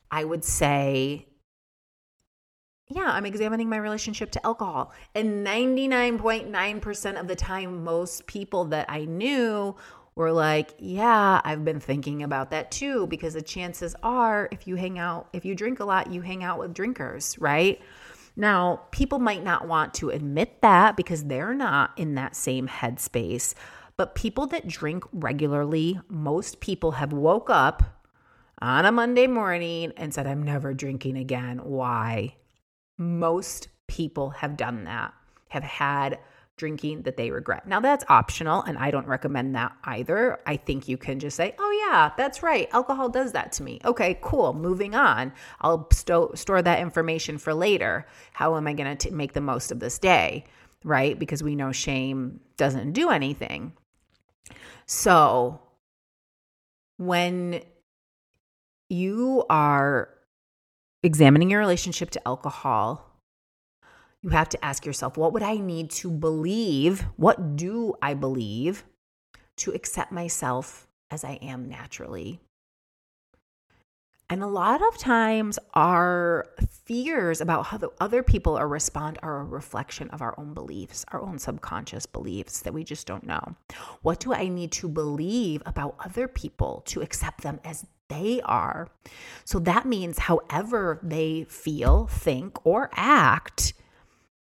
I 0.10 0.24
would 0.24 0.44
say, 0.44 1.28
yeah, 2.90 3.12
I'm 3.12 3.26
examining 3.26 3.70
my 3.70 3.78
relationship 3.78 4.32
to 4.32 4.46
alcohol. 4.46 4.92
And 5.16 5.46
99.9% 5.46 7.20
of 7.20 7.28
the 7.28 7.36
time, 7.36 7.84
most 7.84 8.26
people 8.28 8.66
that 8.66 8.88
I 8.90 9.06
knew 9.06 9.76
were 10.16 10.32
like, 10.32 10.76
yeah, 10.78 11.42
I've 11.44 11.66
been 11.66 11.80
thinking 11.80 12.24
about 12.24 12.52
that 12.52 12.72
too, 12.72 13.08
because 13.08 13.34
the 13.34 13.42
chances 13.42 13.96
are 14.04 14.48
if 14.52 14.68
you 14.68 14.76
hang 14.76 15.00
out, 15.00 15.28
if 15.34 15.46
you 15.46 15.56
drink 15.56 15.80
a 15.80 15.86
lot, 15.86 16.12
you 16.12 16.22
hang 16.22 16.44
out 16.44 16.60
with 16.60 16.74
drinkers, 16.74 17.38
right? 17.40 17.82
Now, 18.36 18.82
people 18.92 19.20
might 19.20 19.44
not 19.44 19.68
want 19.68 19.94
to 19.96 20.10
admit 20.10 20.62
that 20.62 20.98
because 20.98 21.26
they're 21.26 21.54
not 21.54 21.92
in 21.98 22.16
that 22.16 22.36
same 22.36 22.68
headspace. 22.68 23.54
But 23.96 24.16
people 24.16 24.48
that 24.48 24.68
drink 24.68 25.04
regularly, 25.14 26.00
most 26.10 26.60
people 26.60 26.94
have 26.94 27.14
woke 27.14 27.50
up 27.50 27.84
on 28.60 28.86
a 28.86 28.92
Monday 28.92 29.28
morning 29.28 29.94
and 29.98 30.14
said, 30.14 30.26
I'm 30.26 30.42
never 30.42 30.74
drinking 30.74 31.18
again. 31.18 31.60
Why? 31.60 32.36
Most 32.98 33.68
people 33.88 34.32
have 34.32 34.58
done 34.58 34.86
that, 34.86 35.14
have 35.50 35.64
had 35.64 36.18
drinking 36.58 37.04
that 37.04 37.18
they 37.18 37.32
regret. 37.32 37.68
Now, 37.68 37.80
that's 37.80 38.06
optional, 38.10 38.62
and 38.62 38.78
I 38.78 38.92
don't 38.92 39.08
recommend 39.08 39.56
that 39.56 39.76
either. 39.84 40.40
I 40.46 40.58
think 40.58 40.88
you 40.88 40.98
can 40.98 41.20
just 41.20 41.36
say, 41.36 41.56
oh, 41.58 41.88
yeah, 41.90 42.12
that's 42.16 42.44
right. 42.44 42.70
Alcohol 42.72 43.10
does 43.10 43.32
that 43.32 43.52
to 43.54 43.64
me. 43.64 43.80
Okay, 43.84 44.20
cool. 44.22 44.54
Moving 44.54 44.96
on. 44.96 45.34
I'll 45.62 45.88
sto- 45.92 46.34
store 46.36 46.62
that 46.62 46.80
information 46.80 47.38
for 47.38 47.54
later. 47.54 48.06
How 48.34 48.56
am 48.56 48.68
I 48.68 48.74
going 48.74 48.96
to 48.96 49.12
make 49.12 49.34
the 49.34 49.42
most 49.42 49.72
of 49.72 49.80
this 49.80 49.98
day? 49.98 50.46
Right? 50.84 51.18
Because 51.18 51.42
we 51.42 51.56
know 51.56 51.72
shame 51.72 52.40
doesn't 52.58 52.94
do 52.94 53.10
anything. 53.10 53.74
So, 54.86 55.60
when 56.98 57.62
you 58.90 59.44
are 59.50 60.10
examining 61.02 61.50
your 61.50 61.60
relationship 61.60 62.12
to 62.12 62.28
alcohol, 62.28 63.13
you 64.24 64.30
have 64.30 64.50
to 64.50 64.66
ask 64.66 64.86
yourself, 64.86 65.18
what 65.18 65.34
would 65.34 65.44
I 65.44 65.58
need 65.58 65.90
to 65.92 66.10
believe? 66.10 67.02
What 67.18 67.58
do 67.58 67.94
I 68.02 68.14
believe 68.14 68.86
to 69.58 69.72
accept 69.72 70.12
myself 70.12 70.88
as 71.12 71.24
I 71.24 71.34
am 71.42 71.68
naturally? 71.68 72.40
And 74.30 74.42
a 74.42 74.48
lot 74.48 74.82
of 74.82 74.98
times, 74.98 75.60
our 75.74 76.48
fears 76.86 77.42
about 77.42 77.66
how 77.66 77.78
the 77.78 77.92
other 78.00 78.24
people 78.24 78.56
are 78.56 78.68
respond 78.68 79.20
are 79.22 79.42
a 79.42 79.44
reflection 79.44 80.10
of 80.10 80.22
our 80.22 80.34
own 80.40 80.54
beliefs, 80.54 81.06
our 81.12 81.22
own 81.22 81.38
subconscious 81.38 82.06
beliefs 82.06 82.62
that 82.62 82.74
we 82.74 82.84
just 82.86 83.06
don't 83.06 83.28
know. 83.28 83.56
What 84.02 84.22
do 84.22 84.34
I 84.34 84.48
need 84.48 84.72
to 84.72 84.88
believe 84.88 85.62
about 85.66 85.98
other 86.00 86.28
people 86.30 86.82
to 86.86 87.02
accept 87.02 87.42
them 87.42 87.60
as 87.66 87.86
they 88.08 88.42
are? 88.46 88.88
So 89.44 89.60
that 89.60 89.86
means, 89.86 90.18
however 90.20 91.00
they 91.04 91.44
feel, 91.44 92.08
think, 92.08 92.66
or 92.66 92.90
act, 92.94 93.74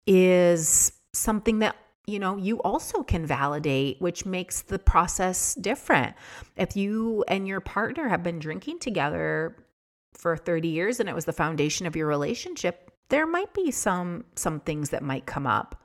is 0.06 0.92
something 1.12 1.60
that 1.60 1.76
you 2.06 2.18
know 2.18 2.36
you 2.36 2.60
also 2.62 3.02
can 3.02 3.24
validate 3.24 4.00
which 4.00 4.26
makes 4.26 4.62
the 4.62 4.78
process 4.78 5.54
different. 5.54 6.14
If 6.56 6.76
you 6.76 7.24
and 7.28 7.48
your 7.48 7.60
partner 7.60 8.08
have 8.08 8.22
been 8.22 8.38
drinking 8.38 8.80
together 8.80 9.56
for 10.12 10.36
30 10.36 10.68
years 10.68 11.00
and 11.00 11.08
it 11.08 11.14
was 11.14 11.24
the 11.24 11.32
foundation 11.32 11.86
of 11.86 11.96
your 11.96 12.06
relationship 12.06 12.90
there 13.08 13.26
might 13.26 13.52
be 13.52 13.70
some 13.70 14.24
some 14.36 14.60
things 14.60 14.90
that 14.90 15.02
might 15.02 15.26
come 15.26 15.46
up 15.46 15.80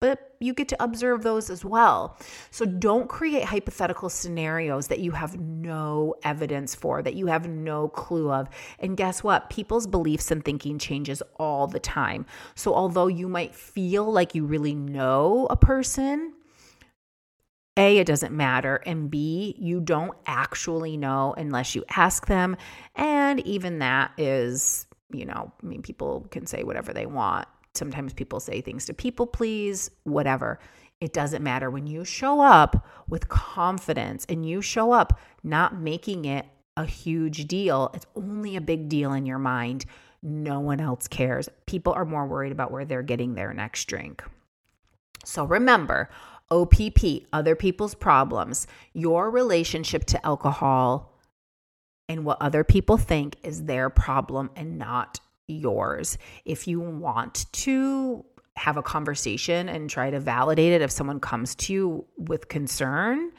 but 0.00 0.34
you 0.40 0.52
get 0.52 0.68
to 0.68 0.82
observe 0.82 1.22
those 1.22 1.48
as 1.48 1.64
well. 1.64 2.18
So 2.50 2.66
don't 2.66 3.08
create 3.08 3.44
hypothetical 3.44 4.10
scenarios 4.10 4.88
that 4.88 5.00
you 5.00 5.12
have 5.12 5.40
no 5.40 6.14
evidence 6.22 6.74
for, 6.74 7.02
that 7.02 7.14
you 7.14 7.26
have 7.26 7.48
no 7.48 7.88
clue 7.88 8.30
of. 8.30 8.48
And 8.78 8.96
guess 8.96 9.24
what? 9.24 9.48
People's 9.48 9.86
beliefs 9.86 10.30
and 10.30 10.44
thinking 10.44 10.78
changes 10.78 11.22
all 11.36 11.66
the 11.66 11.80
time. 11.80 12.26
So 12.54 12.74
although 12.74 13.06
you 13.06 13.28
might 13.28 13.54
feel 13.54 14.10
like 14.10 14.34
you 14.34 14.44
really 14.44 14.74
know 14.74 15.46
a 15.48 15.56
person, 15.56 16.34
a, 17.78 17.98
it 17.98 18.06
doesn't 18.06 18.34
matter. 18.34 18.76
And 18.86 19.10
B, 19.10 19.54
you 19.58 19.80
don't 19.80 20.16
actually 20.26 20.96
know 20.96 21.34
unless 21.36 21.74
you 21.74 21.84
ask 21.90 22.26
them. 22.26 22.56
And 22.94 23.40
even 23.40 23.78
that 23.78 24.12
is, 24.18 24.86
you 25.10 25.24
know, 25.24 25.52
I 25.62 25.66
mean, 25.66 25.82
people 25.82 26.26
can 26.30 26.46
say 26.46 26.64
whatever 26.64 26.92
they 26.92 27.06
want. 27.06 27.48
Sometimes 27.76 28.12
people 28.12 28.40
say 28.40 28.60
things 28.60 28.86
to 28.86 28.94
people 28.94 29.26
please, 29.26 29.90
whatever. 30.04 30.58
It 31.00 31.12
doesn't 31.12 31.42
matter. 31.42 31.70
When 31.70 31.86
you 31.86 32.04
show 32.04 32.40
up 32.40 32.86
with 33.08 33.28
confidence 33.28 34.24
and 34.28 34.48
you 34.48 34.62
show 34.62 34.92
up 34.92 35.18
not 35.42 35.76
making 35.76 36.24
it 36.24 36.46
a 36.76 36.84
huge 36.86 37.46
deal, 37.46 37.90
it's 37.94 38.06
only 38.14 38.56
a 38.56 38.60
big 38.60 38.88
deal 38.88 39.12
in 39.12 39.26
your 39.26 39.38
mind. 39.38 39.84
No 40.22 40.60
one 40.60 40.80
else 40.80 41.06
cares. 41.06 41.48
People 41.66 41.92
are 41.92 42.04
more 42.04 42.26
worried 42.26 42.52
about 42.52 42.70
where 42.70 42.84
they're 42.84 43.02
getting 43.02 43.34
their 43.34 43.52
next 43.52 43.84
drink. 43.84 44.24
So 45.24 45.44
remember, 45.44 46.08
OPP, 46.50 47.26
other 47.32 47.56
people's 47.56 47.94
problems, 47.94 48.66
your 48.92 49.30
relationship 49.30 50.04
to 50.06 50.26
alcohol 50.26 51.12
and 52.08 52.24
what 52.24 52.40
other 52.40 52.64
people 52.64 52.96
think 52.96 53.36
is 53.42 53.64
their 53.64 53.90
problem 53.90 54.50
and 54.54 54.78
not 54.78 55.20
yours. 55.48 56.18
If 56.44 56.66
you 56.66 56.80
want 56.80 57.46
to 57.52 58.24
have 58.56 58.76
a 58.76 58.82
conversation 58.82 59.68
and 59.68 59.88
try 59.90 60.10
to 60.10 60.20
validate 60.20 60.72
it, 60.72 60.82
if 60.82 60.90
someone 60.90 61.20
comes 61.20 61.54
to 61.54 61.72
you 61.72 62.06
with 62.16 62.48
concern, 62.48 63.30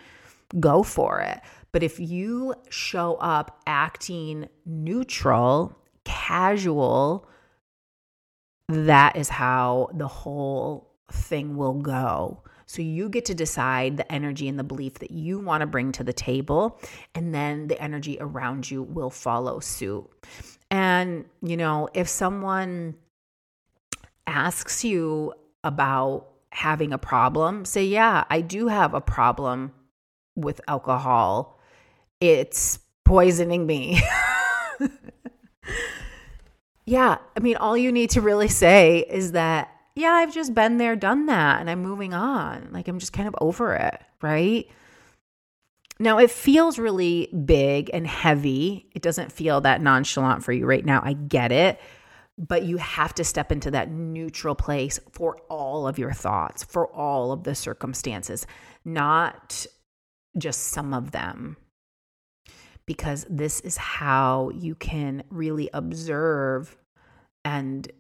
go 0.60 0.84
for 0.84 1.20
it. 1.20 1.42
But 1.72 1.84
if 1.84 2.00
you 2.00 2.56
show 2.70 3.16
up 3.16 3.62
acting 3.68 4.48
neutral, 4.66 5.78
casual, 6.06 7.28
that 8.70 9.16
is 9.16 9.30
how 9.30 9.90
the 9.94 10.08
whole 10.08 10.94
thing 11.12 11.58
will 11.58 11.74
go. 11.74 12.44
So 12.66 12.82
you 12.82 13.08
get 13.08 13.26
to 13.26 13.34
decide 13.34 13.96
the 13.96 14.12
energy 14.12 14.48
and 14.50 14.60
the 14.60 14.64
belief 14.64 14.96
that 14.96 15.12
you 15.12 15.40
want 15.40 15.62
to 15.62 15.68
bring 15.68 15.94
to 15.94 16.04
the 16.04 16.14
table, 16.14 16.80
and 17.16 17.34
then 17.34 17.68
the 17.68 17.82
energy 17.82 18.18
around 18.20 18.70
you 18.70 18.84
will 18.84 19.10
follow 19.10 19.60
suit. 19.62 20.06
And, 20.70 21.26
you 21.42 21.58
know, 21.58 21.90
if 21.94 22.08
someone 22.10 22.96
asks 24.26 24.84
you 24.84 25.34
about 25.64 26.28
having 26.52 26.92
a 26.94 26.98
problem, 26.98 27.66
say, 27.66 27.86
Yeah, 27.86 28.26
I 28.30 28.42
do 28.42 28.68
have 28.68 28.94
a 28.94 29.02
problem 29.02 29.72
with 30.36 30.62
alcohol. 30.68 31.60
It's 32.20 32.80
poisoning 33.06 33.66
me. 33.66 34.02
yeah, 36.86 37.18
I 37.36 37.40
mean, 37.40 37.56
all 37.58 37.78
you 37.78 37.92
need 37.92 38.10
to 38.12 38.22
really 38.22 38.48
say 38.48 39.06
is 39.10 39.32
that 39.34 39.72
yeah, 39.96 40.12
I've 40.12 40.34
just 40.34 40.54
been 40.54 40.78
there, 40.78 40.96
done 40.96 41.26
that, 41.26 41.60
and 41.60 41.72
I'm 41.72 41.82
moving 41.82 42.14
on. 42.14 42.70
Like 42.72 42.88
I'm 42.88 43.00
just 43.00 43.14
kind 43.14 43.28
of 43.28 43.36
over 43.42 43.74
it, 43.74 44.00
right? 44.22 44.68
Now, 46.00 46.20
it 46.20 46.30
feels 46.30 46.78
really 46.78 47.28
big 47.28 47.90
and 47.94 48.06
heavy. 48.06 48.90
It 48.94 49.02
doesn't 49.02 49.32
feel 49.32 49.62
that 49.62 49.82
nonchalant 49.82 50.44
for 50.44 50.52
you 50.52 50.66
right 50.66 50.86
now. 50.86 51.02
I 51.04 51.14
get 51.14 51.52
it. 51.52 51.80
But 52.38 52.64
you 52.64 52.78
have 52.78 53.16
to 53.16 53.24
step 53.24 53.52
into 53.52 53.72
that 53.72 53.90
neutral 53.90 54.54
place 54.54 55.00
for 55.12 55.38
all 55.50 55.88
of 55.88 55.98
your 55.98 56.14
thoughts, 56.14 56.64
for 56.64 56.88
all 56.88 57.32
of 57.32 57.44
the 57.44 57.56
circumstances, 57.56 58.46
not 58.86 59.66
just 60.38 60.66
some 60.66 60.94
of 60.94 61.12
them. 61.12 61.58
Because 62.86 63.26
this 63.28 63.60
is 63.62 63.78
how 63.78 64.52
you 64.54 64.76
can 64.76 65.24
really 65.30 65.70
observe 65.74 66.78
and 67.44 67.92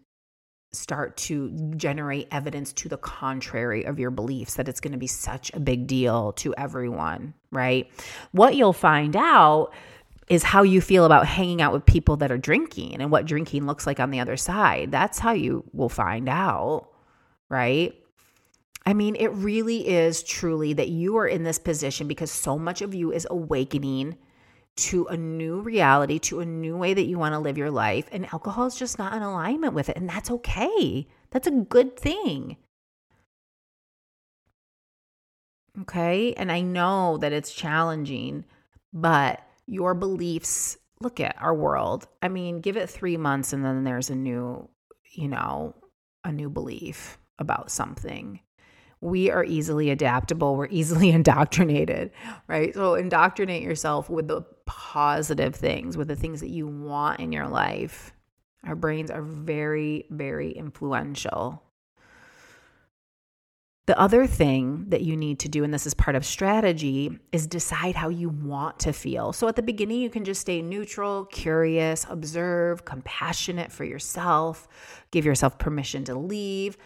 start 0.77 1.17
to 1.17 1.49
generate 1.75 2.27
evidence 2.31 2.73
to 2.73 2.89
the 2.89 2.97
contrary 2.97 3.83
of 3.83 3.99
your 3.99 4.11
beliefs 4.11 4.55
that 4.55 4.67
it's 4.67 4.79
going 4.79 4.91
to 4.91 4.97
be 4.97 5.07
such 5.07 5.51
a 5.53 5.59
big 5.59 5.87
deal 5.87 6.33
to 6.33 6.53
everyone, 6.55 7.33
right? 7.51 7.89
What 8.31 8.55
you'll 8.55 8.73
find 8.73 9.15
out 9.15 9.73
is 10.29 10.43
how 10.43 10.63
you 10.63 10.81
feel 10.81 11.05
about 11.05 11.25
hanging 11.25 11.61
out 11.61 11.73
with 11.73 11.85
people 11.85 12.17
that 12.17 12.31
are 12.31 12.37
drinking 12.37 13.01
and 13.01 13.11
what 13.11 13.25
drinking 13.25 13.65
looks 13.65 13.87
like 13.87 13.99
on 13.99 14.11
the 14.11 14.19
other 14.19 14.37
side. 14.37 14.91
That's 14.91 15.19
how 15.19 15.33
you 15.33 15.63
will 15.73 15.89
find 15.89 16.27
out, 16.27 16.89
right? 17.49 17.93
I 18.85 18.93
mean, 18.93 19.15
it 19.15 19.31
really 19.33 19.87
is 19.87 20.23
truly 20.23 20.73
that 20.73 20.89
you 20.89 21.17
are 21.17 21.27
in 21.27 21.43
this 21.43 21.59
position 21.59 22.07
because 22.07 22.31
so 22.31 22.57
much 22.57 22.81
of 22.81 22.93
you 22.93 23.11
is 23.11 23.27
awakening 23.29 24.17
to 24.77 25.05
a 25.07 25.17
new 25.17 25.61
reality, 25.61 26.19
to 26.19 26.39
a 26.39 26.45
new 26.45 26.77
way 26.77 26.93
that 26.93 27.05
you 27.05 27.17
want 27.17 27.33
to 27.33 27.39
live 27.39 27.57
your 27.57 27.71
life. 27.71 28.07
And 28.11 28.25
alcohol 28.31 28.65
is 28.67 28.75
just 28.75 28.99
not 28.99 29.13
in 29.13 29.21
alignment 29.21 29.73
with 29.73 29.89
it. 29.89 29.97
And 29.97 30.09
that's 30.09 30.31
okay. 30.31 31.07
That's 31.31 31.47
a 31.47 31.51
good 31.51 31.97
thing. 31.97 32.57
Okay. 35.81 36.33
And 36.33 36.51
I 36.51 36.61
know 36.61 37.17
that 37.17 37.33
it's 37.33 37.53
challenging, 37.53 38.45
but 38.93 39.41
your 39.65 39.93
beliefs 39.93 40.77
look 41.01 41.19
at 41.19 41.35
our 41.39 41.53
world. 41.53 42.07
I 42.21 42.29
mean, 42.29 42.61
give 42.61 42.77
it 42.77 42.89
three 42.89 43.17
months 43.17 43.53
and 43.53 43.63
then 43.63 43.83
there's 43.83 44.09
a 44.09 44.15
new, 44.15 44.69
you 45.11 45.27
know, 45.27 45.75
a 46.23 46.31
new 46.31 46.49
belief 46.49 47.17
about 47.39 47.69
something 47.69 48.39
we 49.01 49.29
are 49.29 49.43
easily 49.43 49.89
adaptable. 49.89 50.55
We're 50.55 50.67
easily 50.67 51.09
indoctrinated, 51.17 52.11
right? 52.47 52.73
So 52.73 52.95
indoctrinate 52.95 53.63
yourself 53.63 54.09
with 54.09 54.27
the 54.27 54.43
positive 54.67 55.55
things, 55.55 55.97
with 55.97 56.07
the 56.07 56.15
things 56.15 56.41
that 56.41 56.49
you 56.49 56.67
want 56.67 57.19
in 57.19 57.31
your 57.31 57.47
life. 57.47 58.13
Our 58.63 58.75
brains 58.75 59.09
are 59.09 59.21
very, 59.21 60.05
very 60.09 60.51
influential. 60.51 61.63
The 63.87 63.97
other 63.97 64.27
thing 64.27 64.89
that 64.89 65.01
you 65.01 65.15
need 65.15 65.39
to 65.39 65.49
do, 65.49 65.63
and 65.63 65.73
this 65.73 65.87
is 65.87 65.93
part 65.93 66.15
of 66.15 66.25
strategy, 66.25 67.17
is 67.31 67.47
decide 67.47 67.95
how 67.95 68.09
you 68.09 68.27
want 68.27 68.79
to 68.79 68.91
feel. 68.91 69.31
So 69.31 69.47
at 69.47 69.55
the 69.55 69.61
beginning, 69.61 70.01
you 70.01 70.09
can 70.09 70.25
just 70.25 70.41
stay 70.41 70.61
neutral, 70.61 71.25
curious, 71.25 72.05
observe, 72.09 72.83
compassionate 72.83 73.71
for 73.71 73.85
yourself, 73.85 74.67
give 75.11 75.23
yourself 75.23 75.57
permission 75.57 76.03
to 76.03 76.15
leave 76.15 76.77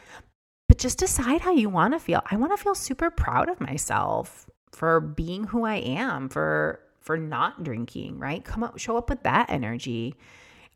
but 0.71 0.77
just 0.77 0.99
decide 0.99 1.41
how 1.41 1.51
you 1.51 1.67
want 1.67 1.93
to 1.93 1.99
feel. 1.99 2.21
I 2.31 2.37
want 2.37 2.55
to 2.55 2.63
feel 2.63 2.75
super 2.75 3.11
proud 3.11 3.49
of 3.49 3.59
myself 3.59 4.49
for 4.71 5.01
being 5.01 5.43
who 5.43 5.65
I 5.65 5.75
am, 5.75 6.29
for 6.29 6.79
for 7.01 7.17
not 7.17 7.63
drinking, 7.63 8.19
right? 8.19 8.43
Come 8.43 8.63
up 8.63 8.77
show 8.77 8.97
up 8.97 9.09
with 9.09 9.23
that 9.23 9.49
energy. 9.49 10.15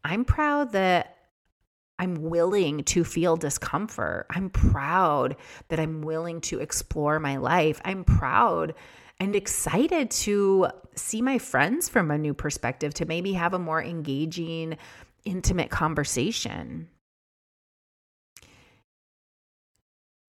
I'm 0.04 0.26
proud 0.26 0.74
that 0.74 1.18
I'm 1.98 2.16
willing 2.16 2.84
to 2.86 3.04
feel 3.04 3.38
discomfort. 3.38 4.28
I'm 4.30 4.50
proud 4.50 5.38
that 5.70 5.80
I'm 5.80 6.02
willing 6.02 6.42
to 6.42 6.60
explore 6.60 7.20
my 7.20 7.38
life. 7.38 7.80
I'm 7.86 8.04
proud 8.04 8.74
and 9.20 9.36
excited 9.36 10.12
to 10.12 10.68
see 10.96 11.22
my 11.22 11.38
friends 11.38 11.88
from 11.88 12.12
a 12.12 12.18
new 12.18 12.34
perspective, 12.34 12.94
to 12.96 13.06
maybe 13.06 13.34
have 13.34 13.54
a 13.54 13.60
more 13.60 13.82
engaging, 13.82 14.78
intimate 15.24 15.70
conversation. 15.70 16.90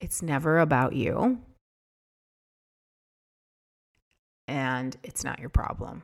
It's 0.01 0.23
never 0.23 0.61
about 0.61 0.93
you. 0.93 1.41
And 4.49 4.97
it's 5.03 5.25
not 5.25 5.39
your 5.41 5.49
problem. 5.49 6.03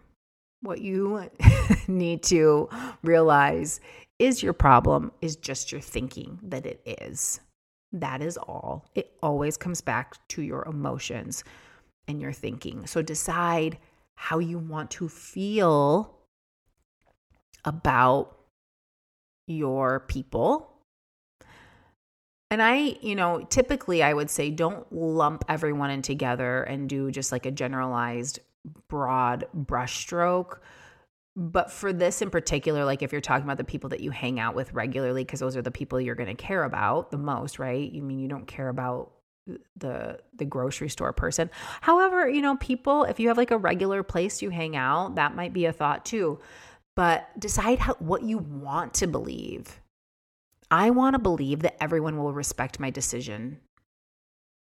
What 0.61 0.81
you 0.81 1.31
need 1.89 2.23
to 2.25 2.69
realize 3.03 3.81
is 4.19 4.43
your 4.43 4.53
problem 4.53 5.13
is 5.21 5.37
just 5.37 5.73
your 5.73 5.81
thinking 5.81 6.39
that 6.43 6.67
it 6.67 6.81
is. 6.87 7.41
That 7.93 8.23
is 8.23 8.37
all. 8.37 8.87
It 8.95 9.13
always 9.23 9.57
comes 9.57 9.81
back 9.81 10.17
to 10.29 10.43
your 10.43 10.65
emotions 10.65 11.45
and 12.09 12.21
your 12.21 12.33
thinking. 12.33 12.87
So 12.87 13.03
decide 13.03 13.79
how 14.15 14.39
you 14.39 14.59
want 14.59 14.91
to 14.93 15.09
feel 15.09 16.17
about 17.65 18.37
your 19.47 20.01
people 20.01 20.72
and 22.53 22.63
I, 22.63 22.99
you 23.01 23.15
know, 23.15 23.41
typically 23.49 24.03
I 24.03 24.13
would 24.13 24.29
say 24.29 24.51
don't 24.51 24.87
lump 24.93 25.43
everyone 25.49 25.89
in 25.89 26.03
together 26.03 26.63
and 26.63 26.87
do 26.87 27.11
just 27.11 27.33
like 27.33 27.47
a 27.47 27.51
generalized 27.51 28.41
broad 28.89 29.47
brushstroke. 29.57 30.59
But 31.35 31.73
for 31.73 31.95
this 31.95 32.21
in 32.21 32.29
particular, 32.29 32.85
like 32.85 33.01
if 33.01 33.11
you're 33.11 33.23
talking 33.23 33.45
about 33.45 33.57
the 33.57 33.65
people 33.65 33.89
that 33.89 34.01
you 34.01 34.11
hang 34.11 34.39
out 34.39 34.55
with 34.55 34.75
regularly, 34.75 35.25
because 35.25 35.41
those 35.41 35.57
are 35.57 35.63
the 35.63 35.71
people 35.71 35.99
you're 35.99 36.15
going 36.15 36.29
to 36.29 36.35
care 36.35 36.65
about 36.65 37.11
the 37.11 37.17
most, 37.17 37.59
right? 37.59 37.91
You 37.91 38.03
mean 38.03 38.19
you 38.19 38.29
don't 38.29 38.47
care 38.47 38.69
about 38.69 39.13
the 39.79 40.21
the 40.37 40.45
grocery 40.45 40.91
store 40.91 41.15
person. 41.15 41.49
However, 41.81 42.29
you 42.29 42.43
know, 42.43 42.57
people 42.59 43.05
if 43.05 43.19
you 43.19 43.29
have 43.29 43.39
like 43.39 43.51
a 43.51 43.57
regular 43.57 44.03
place 44.03 44.43
you 44.43 44.51
hang 44.51 44.77
out, 44.77 45.15
that 45.15 45.35
might 45.35 45.55
be 45.55 45.65
a 45.65 45.73
thought 45.73 46.05
too. 46.05 46.39
But 46.97 47.31
decide 47.41 47.79
how 47.79 47.95
what 47.95 48.25
you 48.25 48.37
want 48.37 48.93
to 48.95 49.07
believe 49.07 49.81
I 50.73 50.89
want 50.89 51.13
to 51.13 51.19
believe 51.19 51.61
that 51.61 51.77
everyone 51.83 52.17
will 52.17 52.33
respect 52.33 52.81
my 52.81 52.89
decision 52.89 53.61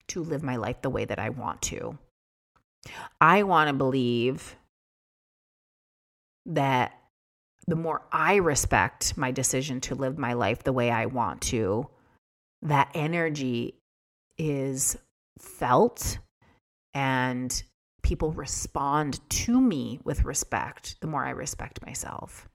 to 0.09 0.23
live 0.23 0.43
my 0.43 0.57
life 0.57 0.81
the 0.81 0.89
way 0.89 1.05
that 1.05 1.19
I 1.19 1.29
want 1.29 1.61
to. 1.63 1.99
I 3.21 3.43
want 3.43 3.69
to 3.69 3.75
believe 3.75 4.57
that 6.47 6.99
the 7.67 7.77
more 7.77 8.01
I 8.11 8.37
respect 8.37 9.19
my 9.19 9.33
decision 9.33 9.83
to 9.83 9.95
live 9.95 10.17
my 10.17 10.33
life 10.33 10.63
the 10.63 10.73
way 10.73 10.91
I 10.91 11.05
want 11.05 11.43
to, 11.43 11.89
that 12.63 12.91
energy 12.95 13.75
is 14.39 14.97
felt 15.39 16.17
and 16.95 17.63
people 18.03 18.33
respond 18.33 19.21
to 19.29 19.61
me 19.61 20.01
with 20.05 20.25
respect 20.25 20.99
the 21.03 21.07
more 21.07 21.27
I 21.27 21.31
respect 21.31 21.85
myself. 21.85 22.49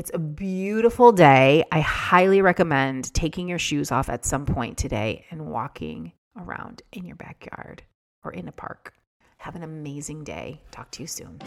It's 0.00 0.10
a 0.14 0.18
beautiful 0.18 1.12
day. 1.12 1.62
I 1.70 1.80
highly 1.80 2.40
recommend 2.40 3.12
taking 3.12 3.50
your 3.50 3.58
shoes 3.58 3.92
off 3.92 4.08
at 4.08 4.24
some 4.24 4.46
point 4.46 4.78
today 4.78 5.26
and 5.30 5.50
walking 5.50 6.12
around 6.38 6.80
in 6.90 7.04
your 7.04 7.16
backyard 7.16 7.82
or 8.24 8.32
in 8.32 8.48
a 8.48 8.52
park. 8.52 8.94
Have 9.36 9.56
an 9.56 9.62
amazing 9.62 10.24
day. 10.24 10.62
Talk 10.70 10.90
to 10.92 11.02
you 11.02 11.06
soon. 11.06 11.42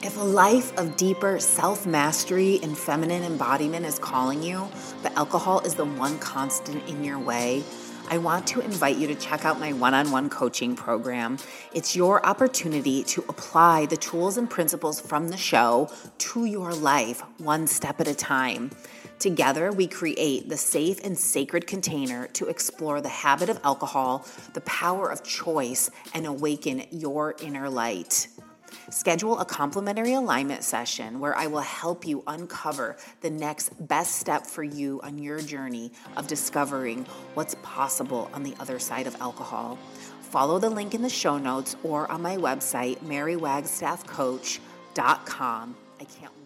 If 0.00 0.16
a 0.16 0.22
life 0.22 0.78
of 0.78 0.96
deeper 0.96 1.40
self 1.40 1.86
mastery 1.86 2.60
and 2.62 2.78
feminine 2.78 3.24
embodiment 3.24 3.84
is 3.84 3.98
calling 3.98 4.44
you, 4.44 4.68
but 5.02 5.12
alcohol 5.16 5.58
is 5.62 5.74
the 5.74 5.84
one 5.84 6.20
constant 6.20 6.88
in 6.88 7.02
your 7.02 7.18
way, 7.18 7.64
I 8.10 8.16
want 8.16 8.46
to 8.48 8.60
invite 8.60 8.96
you 8.96 9.06
to 9.08 9.14
check 9.14 9.44
out 9.44 9.60
my 9.60 9.74
one 9.74 9.92
on 9.92 10.10
one 10.10 10.30
coaching 10.30 10.74
program. 10.74 11.36
It's 11.74 11.94
your 11.94 12.24
opportunity 12.24 13.04
to 13.04 13.22
apply 13.28 13.84
the 13.84 13.98
tools 13.98 14.38
and 14.38 14.48
principles 14.48 14.98
from 14.98 15.28
the 15.28 15.36
show 15.36 15.90
to 16.18 16.46
your 16.46 16.72
life 16.72 17.22
one 17.36 17.66
step 17.66 18.00
at 18.00 18.08
a 18.08 18.14
time. 18.14 18.70
Together, 19.18 19.72
we 19.72 19.86
create 19.86 20.48
the 20.48 20.56
safe 20.56 21.04
and 21.04 21.18
sacred 21.18 21.66
container 21.66 22.28
to 22.28 22.46
explore 22.46 23.02
the 23.02 23.10
habit 23.10 23.50
of 23.50 23.60
alcohol, 23.62 24.26
the 24.54 24.62
power 24.62 25.10
of 25.10 25.22
choice, 25.22 25.90
and 26.14 26.24
awaken 26.24 26.84
your 26.90 27.34
inner 27.42 27.68
light. 27.68 28.28
Schedule 28.90 29.38
a 29.38 29.44
complimentary 29.44 30.14
alignment 30.14 30.64
session 30.64 31.20
where 31.20 31.36
I 31.36 31.46
will 31.46 31.60
help 31.60 32.06
you 32.06 32.22
uncover 32.26 32.96
the 33.20 33.28
next 33.30 33.86
best 33.86 34.16
step 34.16 34.46
for 34.46 34.62
you 34.62 35.00
on 35.02 35.18
your 35.18 35.40
journey 35.40 35.92
of 36.16 36.26
discovering 36.26 37.04
what's 37.34 37.54
possible 37.62 38.30
on 38.32 38.42
the 38.42 38.54
other 38.60 38.78
side 38.78 39.06
of 39.06 39.14
alcohol. 39.20 39.78
Follow 40.20 40.58
the 40.58 40.70
link 40.70 40.94
in 40.94 41.02
the 41.02 41.08
show 41.08 41.38
notes 41.38 41.76
or 41.82 42.10
on 42.10 42.22
my 42.22 42.36
website, 42.36 42.98
marywagstaffcoach.com. 42.98 45.76
I 46.00 46.04
can't. 46.04 46.37